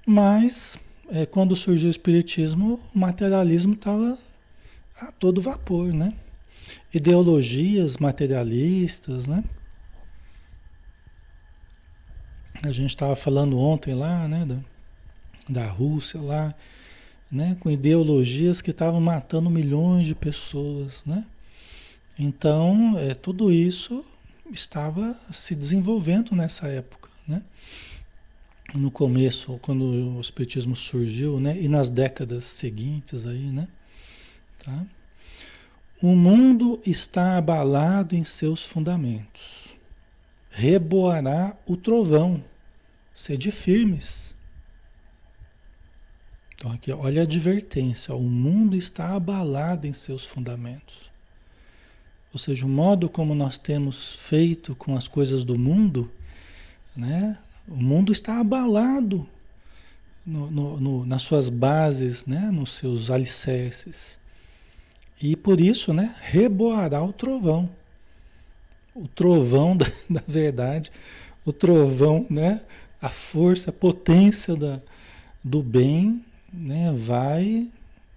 [0.05, 4.17] Mas, é, quando surgiu o Espiritismo, o materialismo estava
[4.99, 6.13] a todo vapor, né?
[6.93, 9.43] ideologias materialistas, né?
[12.61, 14.57] A gente estava falando ontem lá, né, da,
[15.49, 16.53] da Rússia lá,
[17.33, 21.25] né, com ideologias que estavam matando milhões de pessoas, né?
[22.17, 24.05] Então, é, tudo isso
[24.51, 27.41] estava se desenvolvendo nessa época, né?
[28.75, 33.67] No começo, quando o espiritismo surgiu, né, e nas décadas seguintes aí, né?
[34.63, 34.85] Tá?
[35.99, 39.69] O mundo está abalado em seus fundamentos.
[40.51, 42.43] Reboará o trovão.
[43.11, 44.32] Sede firmes.
[46.63, 48.15] Então aqui, olha a advertência.
[48.15, 51.11] O mundo está abalado em seus fundamentos.
[52.31, 56.09] Ou seja, o modo como nós temos feito com as coisas do mundo,
[56.95, 57.37] né?
[57.67, 59.27] O mundo está abalado
[60.25, 62.49] no, no, no, nas suas bases, né?
[62.49, 64.17] nos seus alicerces.
[65.21, 67.69] E por isso, né, reboará o trovão.
[68.95, 70.89] O trovão da, da verdade,
[71.43, 72.61] o trovão, né,
[73.01, 74.81] a força, a potência da,
[75.43, 76.23] do bem,
[76.53, 77.69] né, vai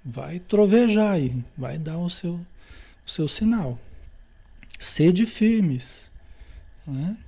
[0.07, 2.35] vai trovejar aí, vai dar o seu,
[3.05, 3.77] o seu sinal.
[4.79, 6.11] Sede firmes,
[6.87, 7.19] né?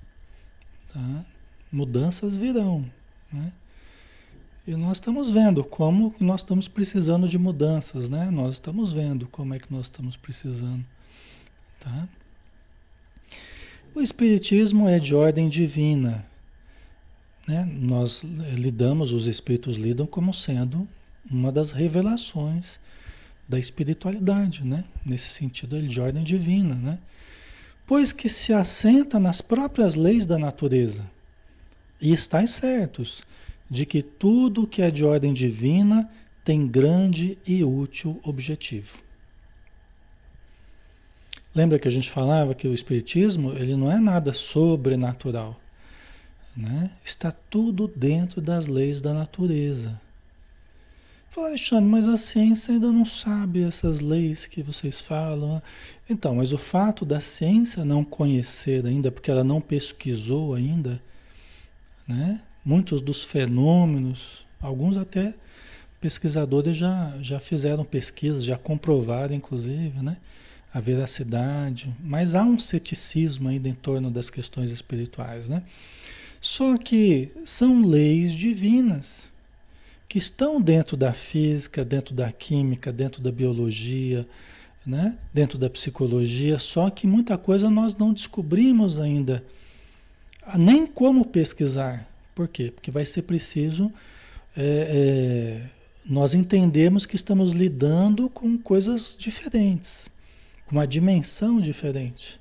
[0.92, 1.24] Tá?
[1.72, 2.88] Mudanças virão,
[3.32, 3.52] né?
[4.64, 8.30] E nós estamos vendo como nós estamos precisando de mudanças, né?
[8.30, 10.84] Nós estamos vendo como é que nós estamos precisando,
[11.80, 12.08] tá?
[13.94, 16.24] O espiritismo é de ordem divina,
[17.46, 17.64] né?
[17.64, 20.86] Nós lidamos, os espíritos lidam como sendo
[21.30, 22.78] uma das revelações
[23.48, 24.84] da espiritualidade, né?
[25.04, 26.98] Nesse sentido, de ordem divina, né?
[27.86, 31.10] Pois que se assenta nas próprias leis da natureza.
[32.00, 33.22] E estáis certos
[33.70, 36.08] de que tudo que é de ordem divina
[36.44, 38.98] tem grande e útil objetivo.
[41.54, 45.58] Lembra que a gente falava que o espiritismo, ele não é nada sobrenatural,
[46.56, 46.90] né?
[47.04, 50.00] Está tudo dentro das leis da natureza.
[51.38, 55.62] Fala, Alexandre, mas a ciência ainda não sabe essas leis que vocês falam.
[56.10, 61.00] Então, mas o fato da ciência não conhecer ainda, porque ela não pesquisou ainda,
[62.08, 62.40] né?
[62.64, 65.32] muitos dos fenômenos, alguns até
[66.00, 70.16] pesquisadores já, já fizeram pesquisas, já comprovaram, inclusive, né,
[70.74, 75.62] a veracidade, mas há um ceticismo ainda em torno das questões espirituais, né?
[76.40, 79.27] Só que são leis divinas
[80.08, 84.26] que estão dentro da física, dentro da química, dentro da biologia,
[84.86, 85.18] né?
[85.34, 89.44] dentro da psicologia, só que muita coisa nós não descobrimos ainda,
[90.56, 92.70] nem como pesquisar, por quê?
[92.74, 93.92] Porque vai ser preciso
[94.56, 95.70] é, é,
[96.06, 100.08] nós entendermos que estamos lidando com coisas diferentes,
[100.66, 102.40] com uma dimensão diferente,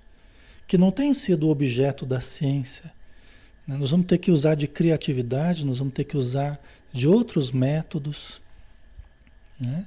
[0.66, 2.94] que não tem sido objeto da ciência.
[3.68, 3.76] Né?
[3.76, 6.60] Nós vamos ter que usar de criatividade, nós vamos ter que usar
[6.98, 8.42] de outros métodos.
[9.60, 9.86] Né?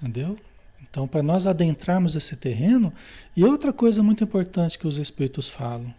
[0.00, 0.38] Entendeu?
[0.82, 2.92] Então, para nós adentrarmos esse terreno,
[3.36, 5.94] e outra coisa muito importante que os espíritos falam,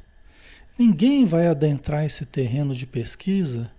[0.79, 3.69] Ninguém vai adentrar esse terreno de pesquisa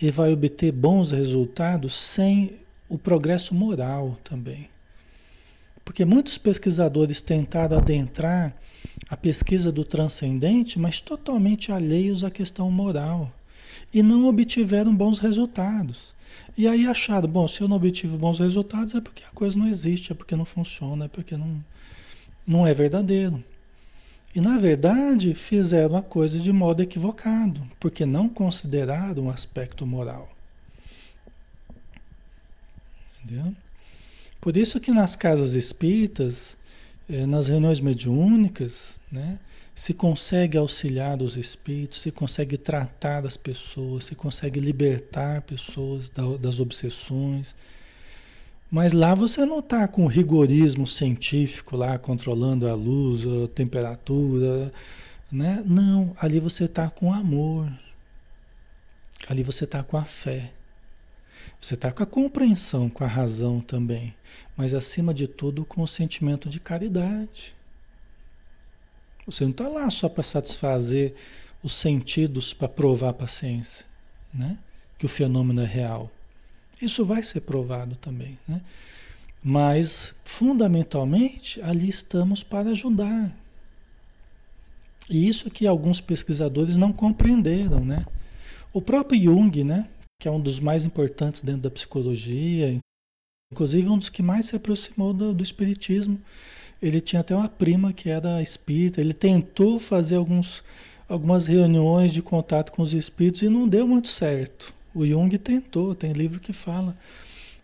[0.00, 2.52] e vai obter bons resultados sem
[2.88, 4.70] o progresso moral também.
[5.84, 8.54] Porque muitos pesquisadores tentaram adentrar
[9.08, 13.32] a pesquisa do transcendente, mas totalmente alheios à questão moral.
[13.92, 16.14] E não obtiveram bons resultados.
[16.56, 19.66] E aí acharam, bom, se eu não obtive bons resultados é porque a coisa não
[19.66, 21.64] existe, é porque não funciona, é porque não,
[22.46, 23.42] não é verdadeiro.
[24.34, 30.28] E na verdade fizeram a coisa de modo equivocado, porque não consideraram o aspecto moral.
[33.24, 33.54] Entendeu?
[34.40, 36.56] Por isso que nas casas espíritas
[37.26, 39.38] nas reuniões mediúnicas, né?
[39.74, 46.36] Se consegue auxiliar os espíritos, se consegue tratar as pessoas, se consegue libertar pessoas da,
[46.36, 47.54] das obsessões.
[48.70, 54.70] Mas lá você não está com rigorismo científico lá controlando a luz, a temperatura,
[55.32, 55.62] né?
[55.66, 57.70] Não, ali você está com amor.
[59.28, 60.52] Ali você está com a fé.
[61.60, 64.14] Você está com a compreensão, com a razão também,
[64.56, 67.54] mas acima de tudo com o sentimento de caridade.
[69.26, 71.14] Você não está lá só para satisfazer
[71.62, 73.84] os sentidos para provar a paciência,
[74.32, 74.58] né?
[74.98, 76.10] que o fenômeno é real.
[76.80, 78.38] Isso vai ser provado também.
[78.48, 78.62] Né?
[79.42, 83.34] Mas, fundamentalmente, ali estamos para ajudar.
[85.08, 87.84] E isso que alguns pesquisadores não compreenderam.
[87.84, 88.06] Né?
[88.72, 89.88] O próprio Jung, né?
[90.20, 92.78] Que é um dos mais importantes dentro da psicologia,
[93.50, 96.20] inclusive um dos que mais se aproximou do, do espiritismo.
[96.80, 100.62] Ele tinha até uma prima que era espírita, ele tentou fazer alguns,
[101.08, 104.74] algumas reuniões de contato com os espíritos e não deu muito certo.
[104.94, 106.94] O Jung tentou, tem livro que fala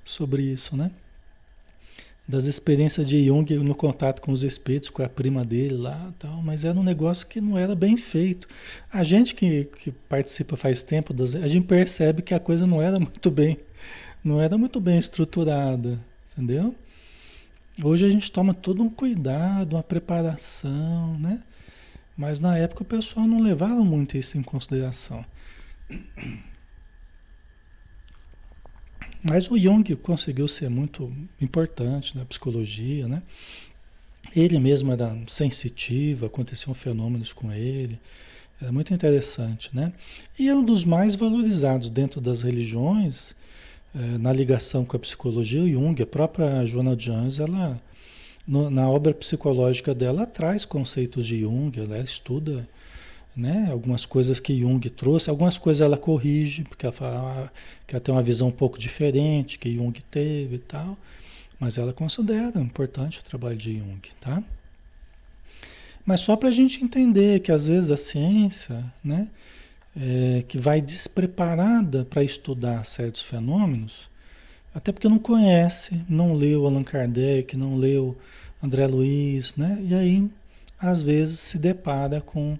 [0.02, 0.90] sobre isso, né?
[2.28, 6.42] Das experiências de Jung no contato com os espíritos, com a prima dele lá tal,
[6.42, 8.48] mas era um negócio que não era bem feito.
[8.92, 12.82] A gente que, que participa faz tempo, das, a gente percebe que a coisa não
[12.82, 13.58] era muito bem,
[14.24, 16.00] não era muito bem estruturada,
[16.32, 16.74] entendeu?
[17.82, 21.42] Hoje a gente toma todo um cuidado, uma preparação, né?
[22.16, 25.24] Mas na época o pessoal não levava muito isso em consideração.
[29.28, 33.22] Mas o Jung conseguiu ser muito importante na psicologia, né?
[34.34, 37.98] Ele mesmo era sensitivo, aconteciam fenômenos com ele.
[38.62, 39.92] Era muito interessante, né?
[40.38, 43.34] E é um dos mais valorizados dentro das religiões,
[43.94, 47.82] eh, na ligação com a psicologia, o Jung, a própria Joana Jones, ela,
[48.46, 52.68] no, na obra psicológica dela, traz conceitos de Jung, ela estuda
[53.36, 53.68] né?
[53.70, 57.52] Algumas coisas que Jung trouxe, algumas coisas ela corrige, porque ela fala
[57.86, 60.96] que ela tem uma visão um pouco diferente que Jung teve e tal,
[61.60, 64.42] mas ela considera importante o trabalho de Jung, tá?
[66.04, 69.28] Mas só para a gente entender que às vezes a ciência, né,
[69.96, 74.08] é, que vai despreparada para estudar certos fenômenos,
[74.74, 78.16] até porque não conhece, não leu Allan Kardec, não leu
[78.62, 79.78] André Luiz, né?
[79.82, 80.30] E aí,
[80.78, 82.58] às vezes, se depara com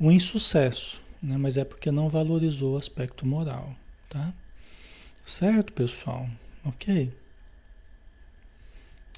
[0.00, 1.36] um insucesso, né?
[1.36, 3.74] mas é porque não valorizou o aspecto moral,
[4.08, 4.32] tá?
[5.24, 6.28] Certo, pessoal?
[6.64, 7.12] Ok?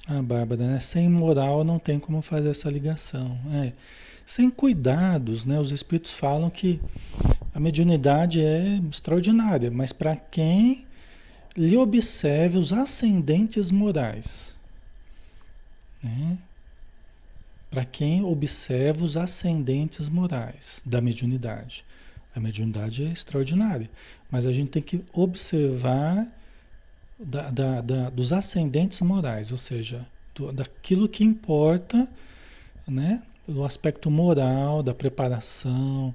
[0.05, 0.79] Ah, Bárbara, né?
[0.79, 3.37] sem moral não tem como fazer essa ligação.
[3.53, 3.71] É.
[4.25, 5.59] Sem cuidados, né?
[5.59, 6.79] Os espíritos falam que
[7.53, 10.85] a mediunidade é extraordinária, mas para quem
[11.55, 14.55] lhe observe os ascendentes morais.
[16.01, 16.37] Né?
[17.73, 21.83] Para quem observa os ascendentes morais da mediunidade.
[22.35, 23.89] A mediunidade é extraordinária,
[24.29, 26.27] mas a gente tem que observar
[27.17, 30.05] da, da, da, dos ascendentes morais, ou seja,
[30.35, 32.07] do, daquilo que importa,
[32.87, 36.13] né, do aspecto moral, da preparação,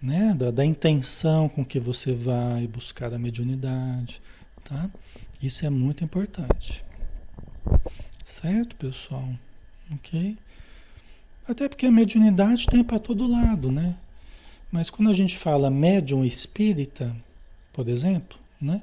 [0.00, 4.22] né, da, intenção com que você vai buscar a mediunidade,
[4.62, 4.88] tá?
[5.42, 6.84] Isso é muito importante.
[8.24, 9.28] Certo, pessoal?
[9.92, 10.38] Ok?
[11.46, 13.96] Até porque a mediunidade tem para todo lado, né?
[14.72, 17.14] Mas quando a gente fala médium espírita,
[17.72, 18.80] por exemplo, né?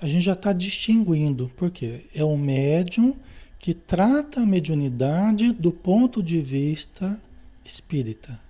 [0.00, 3.14] A gente já está distinguindo, porque é um médium
[3.58, 7.20] que trata a mediunidade do ponto de vista
[7.64, 8.40] espírita.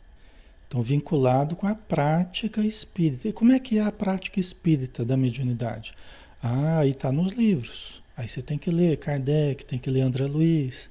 [0.69, 3.27] Então, vinculado com a prática espírita.
[3.27, 5.95] E como é que é a prática espírita da mediunidade?
[6.41, 8.01] Ah, aí está nos livros.
[8.17, 10.89] Aí você tem que ler Kardec, tem que ler André Luiz,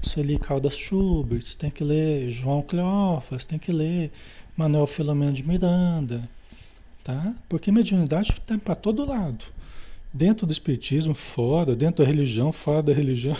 [0.00, 4.10] Sueli Caldas Schubert, tem que ler João Cleófas, tem que ler
[4.56, 6.28] Manuel Filomeno de Miranda,
[7.04, 7.34] tá?
[7.48, 9.44] Porque mediunidade tem para todo lado.
[10.12, 13.36] Dentro do espiritismo, fora, dentro da religião, fora da religião.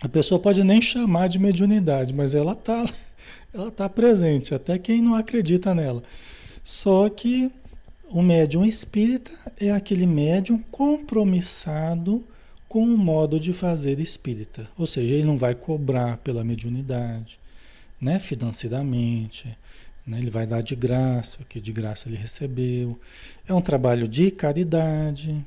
[0.00, 2.84] A pessoa pode nem chamar de mediunidade, mas ela tá,
[3.54, 6.02] ela tá presente, até quem não acredita nela.
[6.64, 7.50] Só que
[8.10, 12.24] o médium espírita é aquele médium compromissado
[12.72, 14.66] com o modo de fazer espírita.
[14.78, 17.38] Ou seja, ele não vai cobrar pela mediunidade,
[18.00, 19.46] né, financeiramente,
[20.06, 22.98] né, ele vai dar de graça, o que de graça ele recebeu.
[23.46, 25.44] É um trabalho de caridade,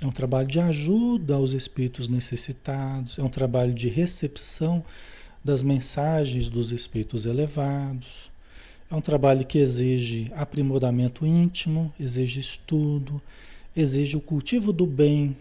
[0.00, 4.84] é um trabalho de ajuda aos espíritos necessitados, é um trabalho de recepção
[5.44, 8.30] das mensagens dos espíritos elevados.
[8.88, 13.20] É um trabalho que exige aprimoramento íntimo, exige estudo,
[13.74, 15.36] exige o cultivo do bem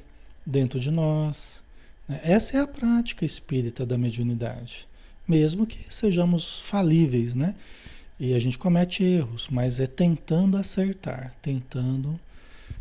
[0.47, 1.61] dentro de nós,
[2.07, 2.21] Né?
[2.23, 4.87] Essa é a prática espírita da mediunidade.
[5.27, 7.53] Mesmo que sejamos falíveis, né?
[8.19, 12.19] E a gente comete erros, mas é tentando acertar, tentando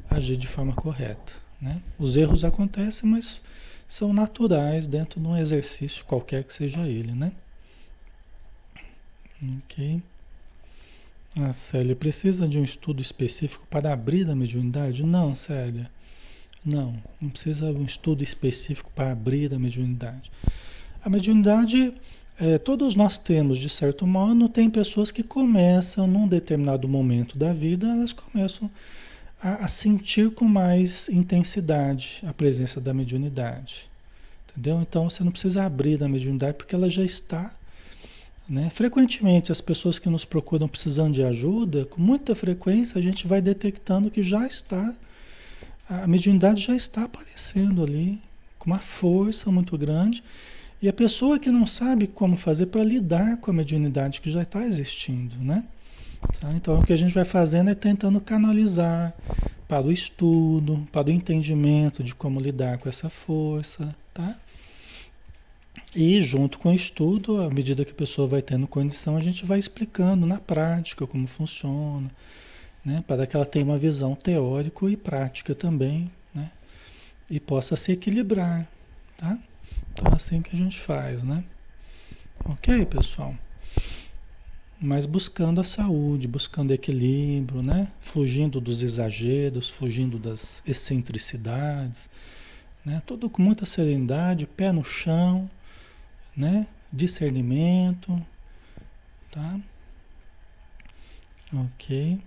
[0.09, 1.35] agir de forma correta.
[1.61, 1.83] Né?
[1.99, 3.43] Os erros acontecem, mas
[3.87, 7.33] são naturais dentro de um exercício qualquer que seja ele, né?
[9.59, 10.01] Ok.
[11.39, 15.03] A Célia precisa de um estudo específico para abrir a mediunidade?
[15.03, 15.91] Não, Célia.
[16.67, 20.33] Não, não precisa de um estudo específico para abrir a mediunidade.
[21.01, 21.95] A mediunidade,
[22.41, 27.53] é, todos nós temos, de certo modo, tem pessoas que começam, num determinado momento da
[27.53, 28.69] vida, elas começam
[29.41, 33.89] a, a sentir com mais intensidade a presença da mediunidade.
[34.51, 34.81] Entendeu?
[34.83, 37.55] Então você não precisa abrir da mediunidade porque ela já está.
[38.49, 38.71] Né?
[38.71, 43.41] Frequentemente, as pessoas que nos procuram precisando de ajuda, com muita frequência a gente vai
[43.41, 44.97] detectando que já está,
[45.89, 48.21] a mediunidade já está aparecendo ali,
[48.59, 50.23] com uma força muito grande.
[50.83, 54.43] E a pessoa que não sabe como fazer para lidar com a mediunidade que já
[54.43, 55.65] está existindo, né?
[56.41, 56.53] Tá?
[56.53, 59.15] Então, o que a gente vai fazendo é tentando canalizar
[59.69, 64.37] para o estudo, para o entendimento de como lidar com essa força, tá?
[65.95, 69.47] E junto com o estudo, à medida que a pessoa vai tendo condição, a gente
[69.47, 72.11] vai explicando na prática como funciona,
[72.87, 73.05] né?
[73.07, 76.51] Para que ela tenha uma visão teórica e prática também, né?
[77.29, 78.67] E possa se equilibrar,
[79.19, 79.37] tá?
[79.93, 81.45] Então, é assim que a gente faz, né?
[82.45, 83.35] Ok, pessoal?
[84.81, 87.89] mas buscando a saúde, buscando equilíbrio, né?
[87.99, 92.11] Fugindo dos exageros, fugindo das excentricidades,
[92.85, 93.03] né?
[93.07, 95.51] Tudo com muita serenidade, pé no chão,
[96.37, 96.67] né?
[96.93, 98.23] Discernimento,
[99.31, 99.59] tá?
[101.55, 102.21] Ok.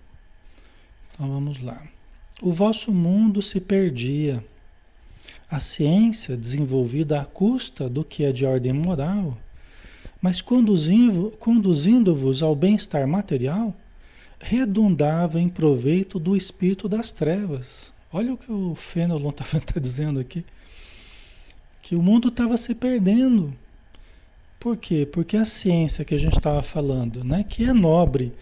[1.20, 1.84] Então vamos lá.
[2.42, 4.42] O vosso mundo se perdia.
[5.52, 9.38] A ciência, desenvolvida à custa do que é de ordem moral,
[10.22, 13.76] mas conduzindo-vos conduzindo ao bem-estar material,
[14.40, 17.92] redundava em proveito do espírito das trevas.
[18.14, 20.46] Olha o que o Fenelon está tá dizendo aqui.
[21.82, 23.54] Que o mundo estava se perdendo.
[24.58, 25.06] Por quê?
[25.06, 28.34] Porque a ciência que a gente estava falando, né, que é nobre,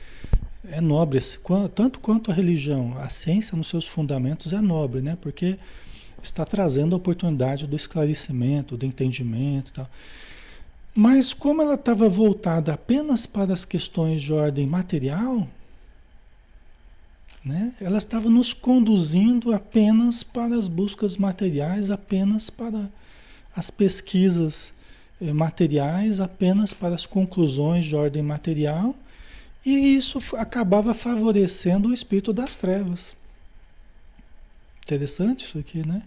[0.72, 1.20] é nobre,
[1.74, 5.58] tanto quanto a religião, a ciência nos seus fundamentos é nobre, né, porque
[6.22, 9.90] está trazendo a oportunidade do esclarecimento, do entendimento tal.
[10.94, 15.48] Mas como ela estava voltada apenas para as questões de ordem material,
[17.46, 17.72] né?
[17.80, 22.90] ela estava nos conduzindo apenas para as buscas materiais, apenas para
[23.56, 24.74] as pesquisas
[25.22, 28.96] eh, materiais, apenas para as conclusões de ordem material,
[29.70, 33.18] e isso acabava favorecendo o espírito das trevas.
[34.84, 36.04] Interessante isso aqui, né?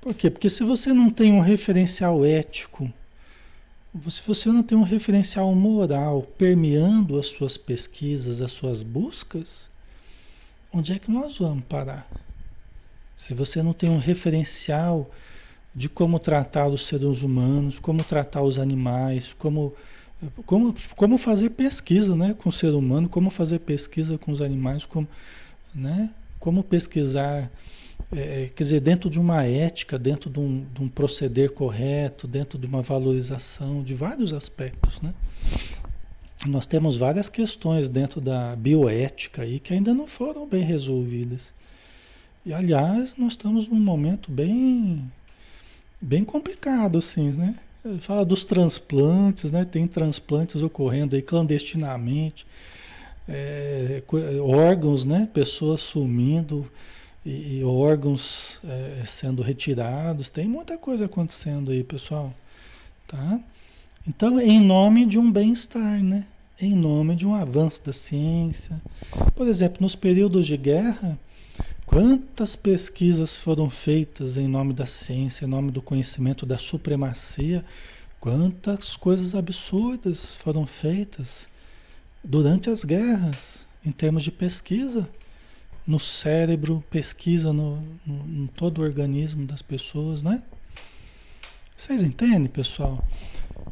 [0.00, 0.30] Por quê?
[0.30, 2.92] Porque se você não tem um referencial ético,
[4.08, 9.68] se você não tem um referencial moral permeando as suas pesquisas, as suas buscas,
[10.72, 12.08] onde é que nós vamos parar?
[13.16, 15.10] Se você não tem um referencial
[15.74, 19.74] de como tratar os seres humanos, como tratar os animais, como,
[20.44, 24.86] como, como fazer pesquisa né, com o ser humano, como fazer pesquisa com os animais,
[24.86, 25.06] como,
[25.74, 27.50] né, como pesquisar
[28.12, 32.58] é, quer dizer, dentro de uma ética, dentro de um, de um, proceder correto, dentro
[32.58, 35.12] de uma valorização de vários aspectos, né?
[36.46, 41.52] Nós temos várias questões dentro da bioética aí que ainda não foram bem resolvidas.
[42.44, 45.10] E aliás, nós estamos num momento bem
[46.00, 47.56] bem complicado assim, né?
[48.00, 49.64] Fala dos transplantes, né?
[49.64, 52.46] Tem transplantes ocorrendo aí clandestinamente,
[53.28, 54.02] é,
[54.40, 55.28] órgãos, né?
[55.32, 56.70] Pessoas sumindo,
[57.26, 62.32] e, e órgãos é, sendo retirados, tem muita coisa acontecendo aí, pessoal,
[63.08, 63.40] tá?
[64.06, 66.24] Então, em nome de um bem-estar, né?
[66.60, 68.80] Em nome de um avanço da ciência.
[69.34, 71.18] Por exemplo, nos períodos de guerra,
[71.86, 77.64] quantas pesquisas foram feitas em nome da ciência, em nome do conhecimento da supremacia,
[78.20, 81.48] quantas coisas absurdas foram feitas
[82.22, 85.08] durante as guerras, em termos de pesquisa
[85.86, 90.42] no cérebro, pesquisa no, no, em todo o organismo das pessoas, né?
[91.76, 93.06] Vocês entendem, pessoal?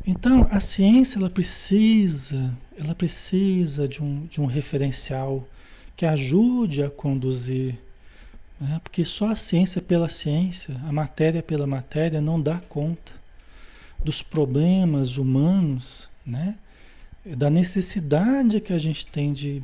[0.06, 5.48] Então, a ciência ela precisa, ela precisa de um, de um referencial
[5.96, 7.78] que ajude a conduzir,
[8.60, 8.80] né?
[8.82, 13.12] porque só a ciência pela ciência, a matéria pela matéria não dá conta
[14.02, 16.56] dos problemas humanos, né?
[17.24, 19.62] Da necessidade que a gente tem de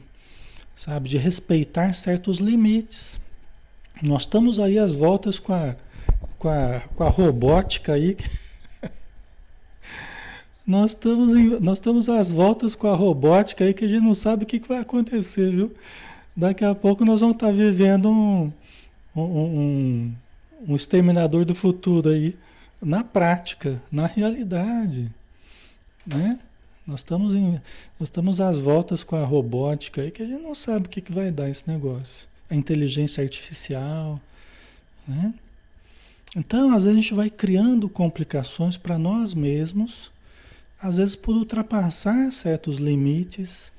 [0.80, 1.10] sabe?
[1.10, 3.20] De respeitar certos limites.
[4.02, 5.76] Nós estamos aí às voltas com a,
[6.38, 8.16] com a, com a robótica aí.
[10.66, 14.14] nós estamos, em, nós estamos às voltas com a robótica aí que a gente não
[14.14, 15.74] sabe o que, que vai acontecer, viu?
[16.34, 18.50] Daqui a pouco nós vamos estar vivendo um,
[19.26, 20.14] um,
[20.68, 22.36] um, exterminador do futuro aí,
[22.80, 25.10] na prática, na realidade,
[26.06, 26.38] né?
[26.86, 27.52] Nós estamos, em,
[27.98, 31.00] nós estamos às voltas com a robótica aí que a gente não sabe o que,
[31.00, 32.28] que vai dar esse negócio.
[32.48, 34.20] A inteligência artificial,
[35.06, 35.34] né?
[36.36, 40.10] Então, às vezes a gente vai criando complicações para nós mesmos,
[40.80, 43.72] às vezes por ultrapassar certos limites,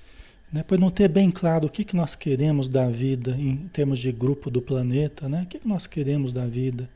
[0.51, 0.63] né?
[0.63, 4.11] por não ter bem claro o que, que nós queremos da vida em termos de
[4.11, 5.43] grupo do planeta, né?
[5.43, 6.89] o que, que nós queremos da vida.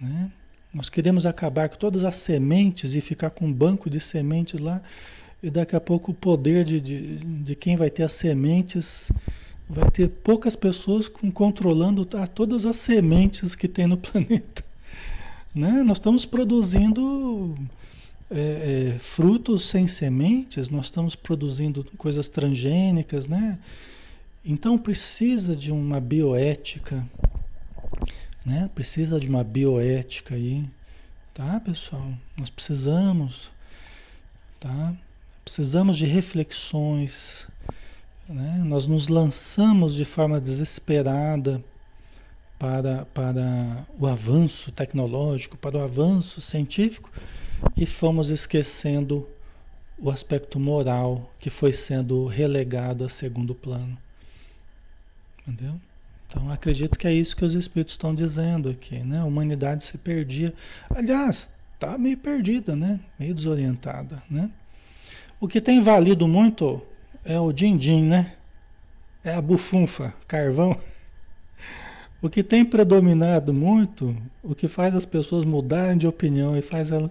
[0.00, 0.30] Né?
[0.72, 4.80] Nós queremos acabar com todas as sementes e ficar com um banco de sementes lá,
[5.42, 9.10] e daqui a pouco o poder de, de, de quem vai ter as sementes
[9.68, 14.64] vai ter poucas pessoas com, controlando todas as sementes que tem no planeta.
[15.54, 15.82] Né?
[15.82, 17.56] Nós estamos produzindo
[18.30, 23.58] é, é, frutos sem sementes, nós estamos produzindo coisas transgênicas, né?
[24.44, 27.04] Então precisa de uma bioética,
[28.46, 28.70] né?
[28.72, 30.64] Precisa de uma bioética aí,
[31.34, 32.08] tá, pessoal?
[32.38, 33.50] Nós precisamos,
[34.60, 34.94] tá?
[35.44, 37.48] Precisamos de reflexões,
[38.28, 38.62] né?
[38.64, 41.62] Nós nos lançamos de forma desesperada
[42.56, 47.10] para, para o avanço tecnológico, para o avanço científico
[47.76, 49.26] e fomos esquecendo
[49.98, 53.96] o aspecto moral que foi sendo relegado a segundo plano.
[55.40, 55.74] Entendeu?
[56.28, 59.20] Então acredito que é isso que os espíritos estão dizendo aqui, né?
[59.20, 60.54] A humanidade se perdia.
[60.88, 63.00] Aliás, está meio perdida, né?
[63.18, 64.50] Meio desorientada, né?
[65.40, 66.80] O que tem valido muito
[67.24, 68.34] é o din-din, né?
[69.24, 70.78] É a bufunfa, carvão.
[72.22, 76.90] O que tem predominado muito, o que faz as pessoas mudarem de opinião e faz
[76.90, 77.10] elas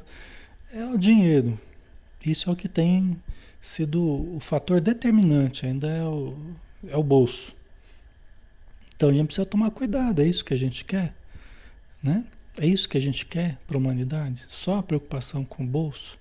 [0.74, 1.60] é o dinheiro.
[2.26, 3.22] Isso é o que tem
[3.62, 6.36] sido o fator determinante, ainda é o,
[6.88, 7.56] é o bolso.
[8.96, 11.16] Então a gente precisa tomar cuidado, é isso que a gente quer,
[12.04, 12.26] né?
[12.60, 14.46] É isso que a gente quer para a humanidade?
[14.50, 16.18] Só a preocupação com o bolso?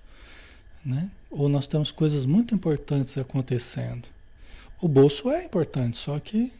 [0.85, 1.09] Né?
[1.29, 4.07] Ou nós temos coisas muito importantes acontecendo.
[4.81, 6.53] O bolso é importante, só que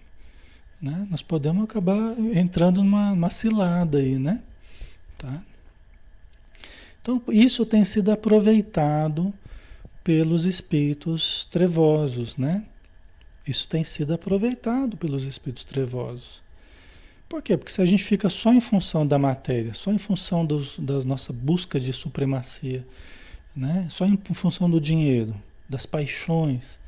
[0.81, 4.43] né, nós podemos acabar entrando numa, numa cilada aí, né?
[5.17, 5.41] Tá?
[7.09, 9.33] Então, isso tem sido aproveitado
[10.03, 12.63] pelos espíritos trevosos, né?
[13.47, 16.43] Isso tem sido aproveitado pelos espíritos trevosos.
[17.27, 17.57] Por quê?
[17.57, 21.01] Porque se a gente fica só em função da matéria, só em função dos, da
[21.03, 22.85] nossa busca de supremacia,
[23.55, 23.87] né?
[23.89, 25.33] só em função do dinheiro,
[25.67, 26.79] das paixões,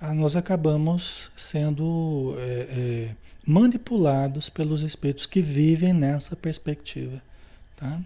[0.00, 3.16] ah, nós acabamos sendo é, é,
[3.46, 7.22] manipulados pelos espíritos que vivem nessa perspectiva.
[7.76, 8.00] Tá?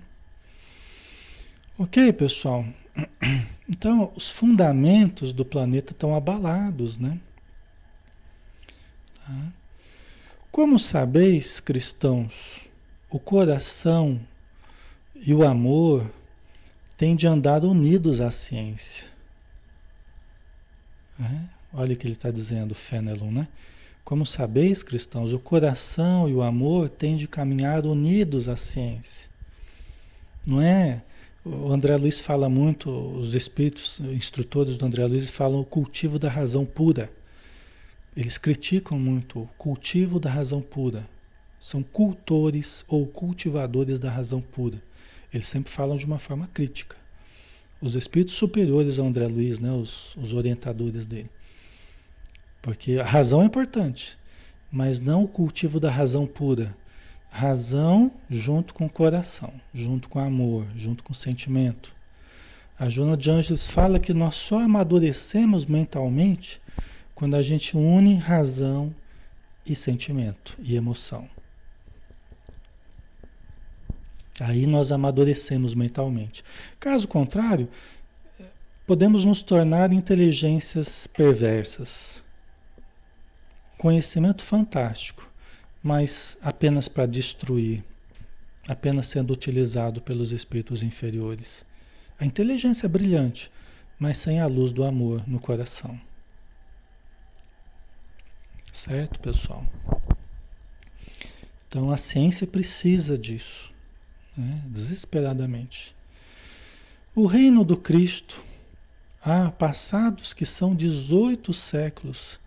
[1.80, 2.66] Ok, pessoal?
[3.66, 7.20] Então, os fundamentos do planeta estão abalados, né?
[9.14, 9.52] Tá?
[10.50, 12.68] Como sabeis, cristãos,
[13.08, 14.20] o coração
[15.14, 16.04] e o amor
[16.98, 19.06] têm de andar unidos à ciência.
[21.20, 21.44] É?
[21.72, 23.48] Olha o que ele está dizendo, Fenelon, né?
[24.04, 29.30] Como sabeis, cristãos, o coração e o amor têm de caminhar unidos à ciência.
[30.44, 31.04] Não é?
[31.42, 36.28] O André Luiz fala muito, os espíritos instrutores do André Luiz falam o cultivo da
[36.28, 37.10] razão pura.
[38.14, 41.08] Eles criticam muito o cultivo da razão pura.
[41.58, 44.82] São cultores ou cultivadores da razão pura.
[45.32, 46.96] Eles sempre falam de uma forma crítica.
[47.80, 51.30] Os espíritos superiores ao André Luiz, né, os, os orientadores dele.
[52.60, 54.18] Porque a razão é importante,
[54.70, 56.76] mas não o cultivo da razão pura.
[57.30, 61.94] Razão junto com coração, junto com amor, junto com sentimento.
[62.78, 66.60] A Joana de Angeles fala que nós só amadurecemos mentalmente
[67.14, 68.94] quando a gente une razão
[69.64, 71.28] e sentimento e emoção.
[74.40, 76.42] Aí nós amadurecemos mentalmente.
[76.80, 77.68] Caso contrário,
[78.86, 82.24] podemos nos tornar inteligências perversas.
[83.76, 85.29] Conhecimento fantástico,
[85.82, 87.84] mas apenas para destruir,
[88.68, 91.64] apenas sendo utilizado pelos espíritos inferiores.
[92.18, 93.50] A inteligência é brilhante,
[93.98, 95.98] mas sem a luz do amor no coração.
[98.72, 99.64] Certo, pessoal?
[101.68, 103.72] Então a ciência precisa disso,
[104.36, 104.62] né?
[104.66, 105.94] desesperadamente.
[107.14, 108.42] O reino do Cristo,
[109.22, 112.39] há passados que são 18 séculos,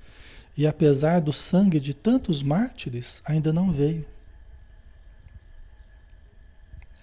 [0.56, 4.06] e apesar do sangue de tantos mártires, ainda não veio.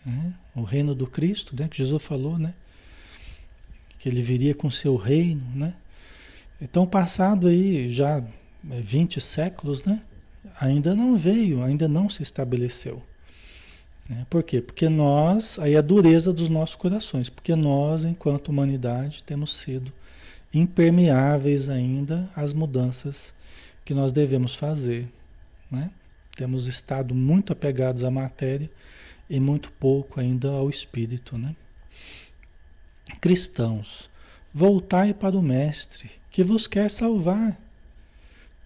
[0.06, 0.34] Né?
[0.54, 1.68] O reino do Cristo, né?
[1.68, 2.54] que Jesus falou, né?
[3.98, 5.44] que ele viria com seu reino.
[5.54, 5.74] Né?
[6.60, 8.22] Então, passado aí já
[8.62, 10.00] 20 é, séculos, né?
[10.60, 13.02] ainda não veio, ainda não se estabeleceu.
[14.08, 14.26] Né?
[14.30, 14.62] Por quê?
[14.62, 19.92] Porque nós, aí a dureza dos nossos corações, porque nós, enquanto humanidade, temos sido
[20.52, 23.32] impermeáveis ainda às mudanças
[23.84, 25.08] que nós devemos fazer.
[25.70, 25.90] Né?
[26.36, 28.70] Temos estado muito apegados à matéria
[29.28, 31.38] e muito pouco ainda ao espírito.
[31.38, 31.54] Né?
[33.20, 34.10] Cristãos,
[34.52, 37.58] voltai para o Mestre, que vos quer salvar.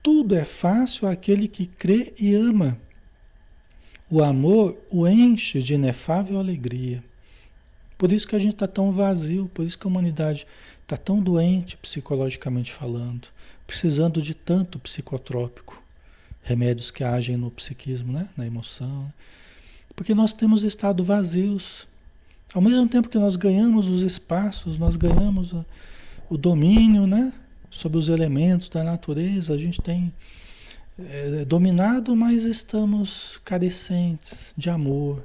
[0.03, 2.79] Tudo é fácil àquele que crê e ama.
[4.11, 7.03] O amor o enche de inefável alegria.
[7.97, 10.47] Por isso que a gente está tão vazio, por isso que a humanidade
[10.83, 13.29] está tão doente psicologicamente falando,
[13.67, 15.83] precisando de tanto psicotrópico,
[16.43, 18.29] remédios que agem no psiquismo, né?
[18.37, 19.13] na emoção.
[19.97, 21.87] Porque nós temos estado vazios.
[22.53, 25.65] Ao mesmo tempo que nós ganhamos os espaços, nós ganhamos o,
[26.29, 27.33] o domínio né?
[27.71, 30.13] sobre os elementos da natureza, a gente tem
[30.99, 35.25] é, dominado, mas estamos carecentes de amor,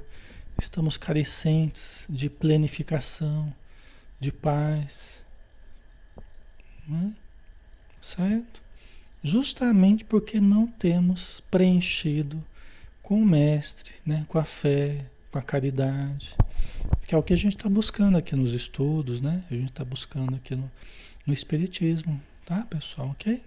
[0.64, 3.52] estamos carecentes de planificação,
[4.18, 5.24] de paz.
[6.86, 7.12] Né?
[8.00, 8.62] Certo?
[9.22, 12.42] Justamente porque não temos preenchido
[13.02, 14.24] com o Mestre, né?
[14.28, 16.36] com a fé, com a caridade,
[17.06, 19.44] que é o que a gente está buscando aqui nos estudos, né?
[19.50, 20.70] A gente está buscando aqui no,
[21.26, 23.10] no Espiritismo, tá, pessoal?
[23.10, 23.42] Ok?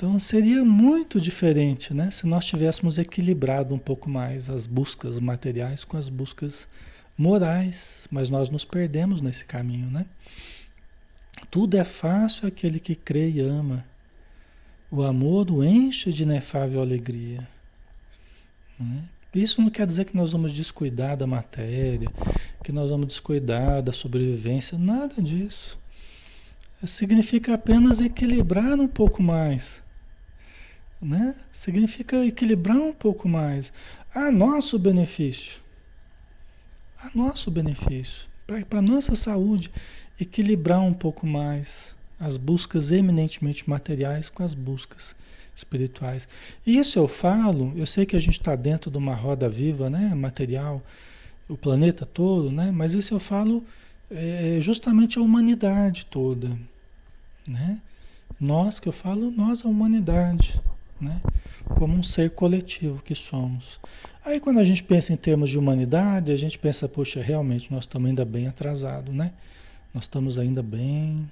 [0.00, 2.10] Então seria muito diferente, né?
[2.10, 6.66] Se nós tivéssemos equilibrado um pouco mais as buscas materiais com as buscas
[7.18, 10.06] morais, mas nós nos perdemos nesse caminho, né?
[11.50, 13.84] Tudo é fácil aquele que crê e ama.
[14.90, 17.46] O amor o enche de inefável alegria.
[18.78, 19.02] Né?
[19.34, 22.10] Isso não quer dizer que nós vamos descuidar da matéria,
[22.64, 25.78] que nós vamos descuidar da sobrevivência, nada disso.
[26.84, 29.82] Significa apenas equilibrar um pouco mais
[31.00, 31.34] né?
[31.50, 33.72] Significa equilibrar um pouco mais
[34.14, 35.60] a nosso benefício.
[37.02, 38.28] A nosso benefício.
[38.68, 39.70] Para a nossa saúde,
[40.20, 45.14] equilibrar um pouco mais as buscas eminentemente materiais com as buscas
[45.54, 46.28] espirituais.
[46.66, 49.88] E isso eu falo, eu sei que a gente está dentro de uma roda viva,
[49.88, 50.14] né?
[50.14, 50.82] Material,
[51.48, 52.70] o planeta todo, né?
[52.70, 53.64] Mas isso eu falo
[54.10, 56.58] é, justamente a humanidade toda,
[57.48, 57.80] né?
[58.38, 60.60] Nós que eu falo, nós a humanidade
[61.00, 61.20] né?
[61.76, 63.78] como um ser coletivo que somos.
[64.24, 67.84] Aí quando a gente pensa em termos de humanidade, a gente pensa, poxa, realmente nós
[67.84, 69.32] estamos ainda bem atrasados, né?
[69.94, 71.30] Nós estamos ainda bem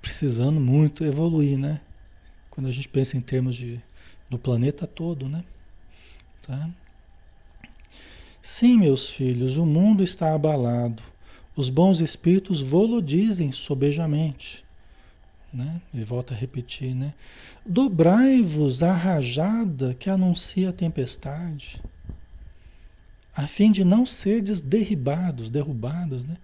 [0.00, 1.80] precisando muito evoluir, né?
[2.50, 3.80] Quando a gente pensa em termos de,
[4.30, 5.44] do planeta todo, né?
[6.42, 6.70] Tá?
[8.40, 11.02] Sim, meus filhos, o mundo está abalado.
[11.54, 14.65] Os bons espíritos vô-lo dizem sobejamente
[15.56, 15.80] né?
[15.92, 17.14] Ele volta a repetir, né?
[17.64, 21.80] Dobrai-vos a rajada que anuncia a tempestade,
[23.34, 26.36] a fim de não serdes derribados, derrubados, né?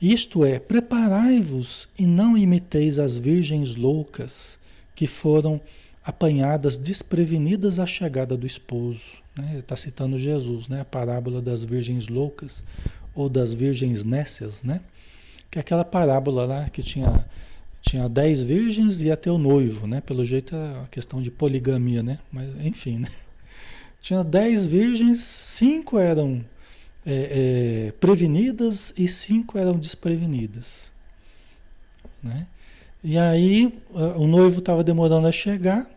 [0.00, 4.58] Isto é, preparai-vos e não imiteis as virgens loucas
[4.96, 5.60] que foram
[6.04, 9.22] apanhadas desprevenidas à chegada do esposo.
[9.36, 9.58] Né?
[9.58, 10.80] Está citando Jesus, né?
[10.80, 12.64] a parábola das virgens loucas
[13.14, 14.80] ou das virgens nécias, né?
[15.48, 17.24] que é aquela parábola lá que tinha
[17.82, 20.00] tinha dez virgens e ter o noivo, né?
[20.00, 22.20] Pelo jeito é a questão de poligamia, né?
[22.30, 23.08] Mas enfim, né?
[24.00, 26.44] Tinha dez virgens, cinco eram
[27.04, 30.90] é, é, prevenidas e cinco eram desprevenidas,
[32.22, 32.46] né?
[33.02, 33.76] E aí
[34.16, 35.90] o noivo estava demorando a chegar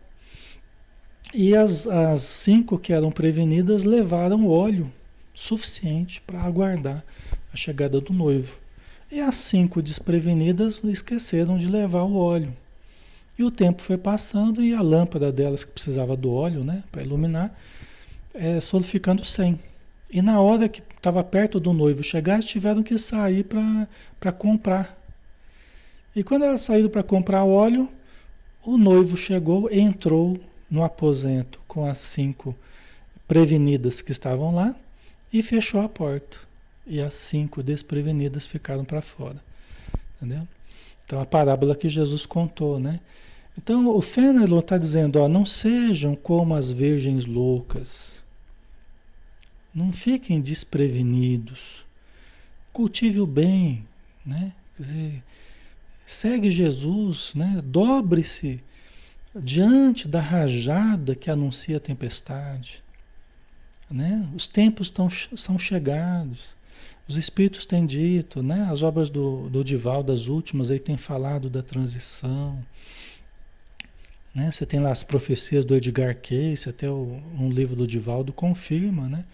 [1.32, 4.92] e as, as cinco que eram prevenidas levaram óleo
[5.32, 7.04] suficiente para aguardar
[7.52, 8.56] a chegada do noivo.
[9.16, 12.54] E as cinco desprevenidas esqueceram de levar o óleo.
[13.38, 17.02] E o tempo foi passando e a lâmpada delas, que precisava do óleo né, para
[17.02, 17.58] iluminar,
[18.34, 19.58] é, solidificando sem.
[20.12, 23.42] E na hora que estava perto do noivo chegar, tiveram que sair
[24.20, 24.94] para comprar.
[26.14, 27.88] E quando elas saíram para comprar óleo,
[28.66, 30.38] o noivo chegou, entrou
[30.70, 32.54] no aposento com as cinco
[33.26, 34.76] prevenidas que estavam lá
[35.32, 36.45] e fechou a porta
[36.86, 39.42] e as cinco desprevenidas ficaram para fora.
[40.16, 40.46] Entendeu?
[41.04, 43.00] Então a parábola que Jesus contou, né?
[43.58, 48.22] Então o Fenelon está dizendo, ó, não sejam como as virgens loucas.
[49.74, 51.84] Não fiquem desprevenidos.
[52.72, 53.86] Cultive o bem,
[54.24, 54.52] né?
[54.76, 55.24] Quer dizer,
[56.04, 57.60] segue Jesus, né?
[57.64, 58.62] Dobre-se
[59.34, 62.82] diante da rajada que anuncia a tempestade.
[63.90, 64.28] Né?
[64.34, 66.56] Os tempos tão, são chegados.
[67.08, 68.68] Os espíritos têm dito, né?
[68.70, 72.58] As obras do, do Dival, das últimas, aí tem falado da transição.
[74.34, 74.50] Né?
[74.50, 79.08] Você tem lá as profecias do Edgar Cayce, até o, um livro do Divaldo confirma,
[79.08, 79.24] né?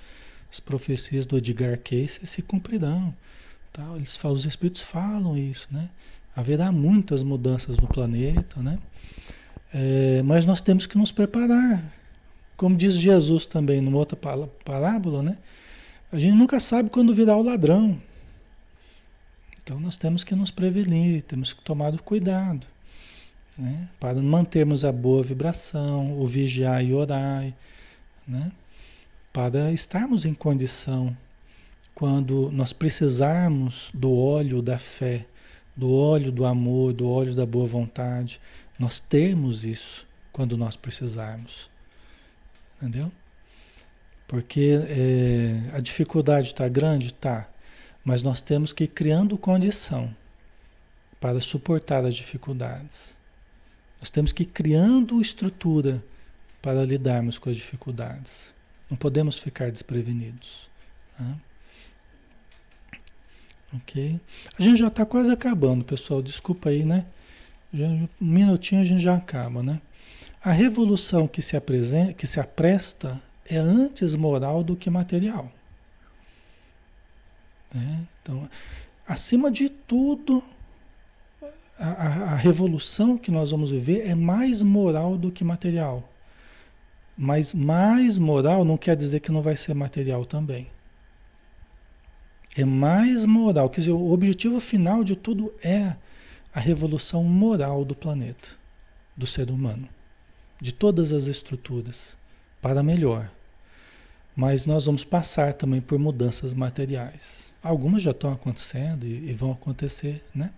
[0.51, 3.15] As profecias do Edgar Cayce se cumprirão.
[3.73, 3.97] Tal.
[3.97, 5.89] Eles falam, os espíritos falam isso, né?
[6.37, 8.79] Haverá muitas mudanças no planeta, né?
[9.73, 11.83] É, mas nós temos que nos preparar.
[12.55, 14.19] Como diz Jesus também numa outra
[14.63, 15.39] parábola, né?
[16.13, 17.99] A gente nunca sabe quando virá o ladrão.
[19.63, 22.67] Então nós temos que nos prevenir, temos que tomar cuidado.
[23.57, 23.89] Né?
[23.99, 27.51] Para mantermos a boa vibração, o vigiar e orar,
[28.29, 28.53] né?
[29.33, 31.17] para estarmos em condição,
[31.95, 35.27] quando nós precisarmos do óleo da fé,
[35.75, 38.39] do óleo do amor, do óleo da boa vontade,
[38.79, 41.71] nós termos isso quando nós precisarmos.
[42.77, 43.11] Entendeu?
[44.33, 47.09] Porque é, a dificuldade está grande?
[47.09, 47.51] Está.
[48.03, 50.11] Mas nós temos que ir criando condição
[51.21, 53.15] para suportar as dificuldades.
[54.01, 56.03] Nós temos que ir criando estrutura
[56.63, 58.55] para lidarmos com as dificuldades.
[58.89, 60.71] Não podemos ficar desprevenidos.
[61.19, 61.37] Tá?
[63.75, 64.19] Ok?
[64.59, 66.23] A gente já está quase acabando, pessoal.
[66.23, 67.05] Desculpa aí, né?
[67.71, 69.79] Já, um minutinho a gente já acaba, né?
[70.43, 73.21] A revolução que se, apresenta, que se apresta
[73.55, 75.53] é antes moral do que material.
[77.75, 78.49] É, então,
[79.07, 80.43] acima de tudo,
[81.79, 86.09] a, a, a, revolução que nós vamos viver é mais moral do que material.
[87.17, 90.69] Mas mais moral não quer dizer que não vai ser material também.
[92.57, 93.69] É mais moral.
[93.69, 95.97] Quer dizer, o objetivo final de tudo é
[96.55, 98.49] a revolução moral do planeta,
[99.17, 99.89] do ser humano,
[100.61, 102.17] de todas as estruturas
[102.61, 103.31] para melhor.
[104.35, 107.53] Mas nós vamos passar também por mudanças materiais.
[107.63, 110.51] Algumas já estão acontecendo e, e vão acontecer, né?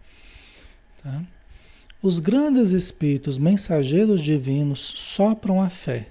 [1.02, 1.22] Tá?
[2.00, 6.08] Os grandes espíritos mensageiros divinos sopram a fé,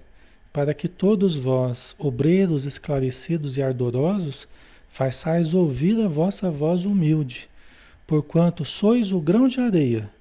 [0.52, 4.48] para que todos vós, obreiros esclarecidos e ardorosos,
[4.90, 7.50] façais ouvir a vossa voz humilde,
[8.06, 10.12] porquanto sois o grão de areia,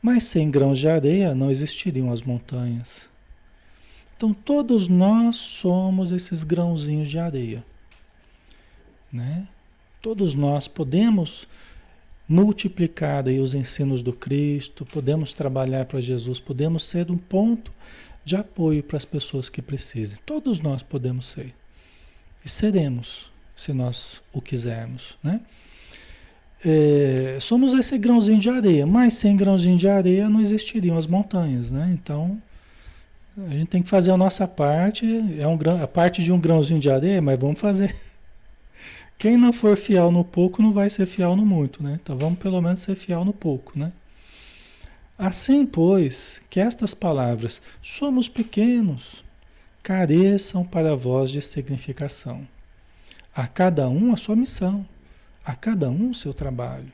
[0.00, 3.08] mas sem grãos de areia não existiriam as montanhas.
[4.16, 7.64] Então todos nós somos esses grãozinhos de areia.
[9.12, 9.46] Né?
[10.00, 11.46] Todos nós podemos
[12.28, 17.70] multiplicar aí os ensinos do Cristo, podemos trabalhar para Jesus, podemos ser um ponto
[18.24, 20.18] de apoio para as pessoas que precisem.
[20.26, 21.54] Todos nós podemos ser.
[22.44, 25.40] E seremos, se nós o quisermos, né?
[26.64, 31.70] É, somos esse grãozinho de areia, mas sem grãozinho de areia não existiriam as montanhas,
[31.70, 31.90] né?
[31.92, 32.40] Então,
[33.44, 35.06] a gente tem que fazer a nossa parte,
[35.38, 37.94] é um a parte de um grãozinho de areia, mas vamos fazer.
[39.18, 41.98] Quem não for fiel no pouco não vai ser fiel no muito, né?
[42.02, 43.92] Então vamos pelo menos ser fiel no pouco, né?
[45.18, 49.24] Assim, pois, que estas palavras, somos pequenos,
[49.82, 52.46] careçam para vós de significação.
[53.34, 54.86] A cada um a sua missão,
[55.44, 56.92] a cada um o seu trabalho.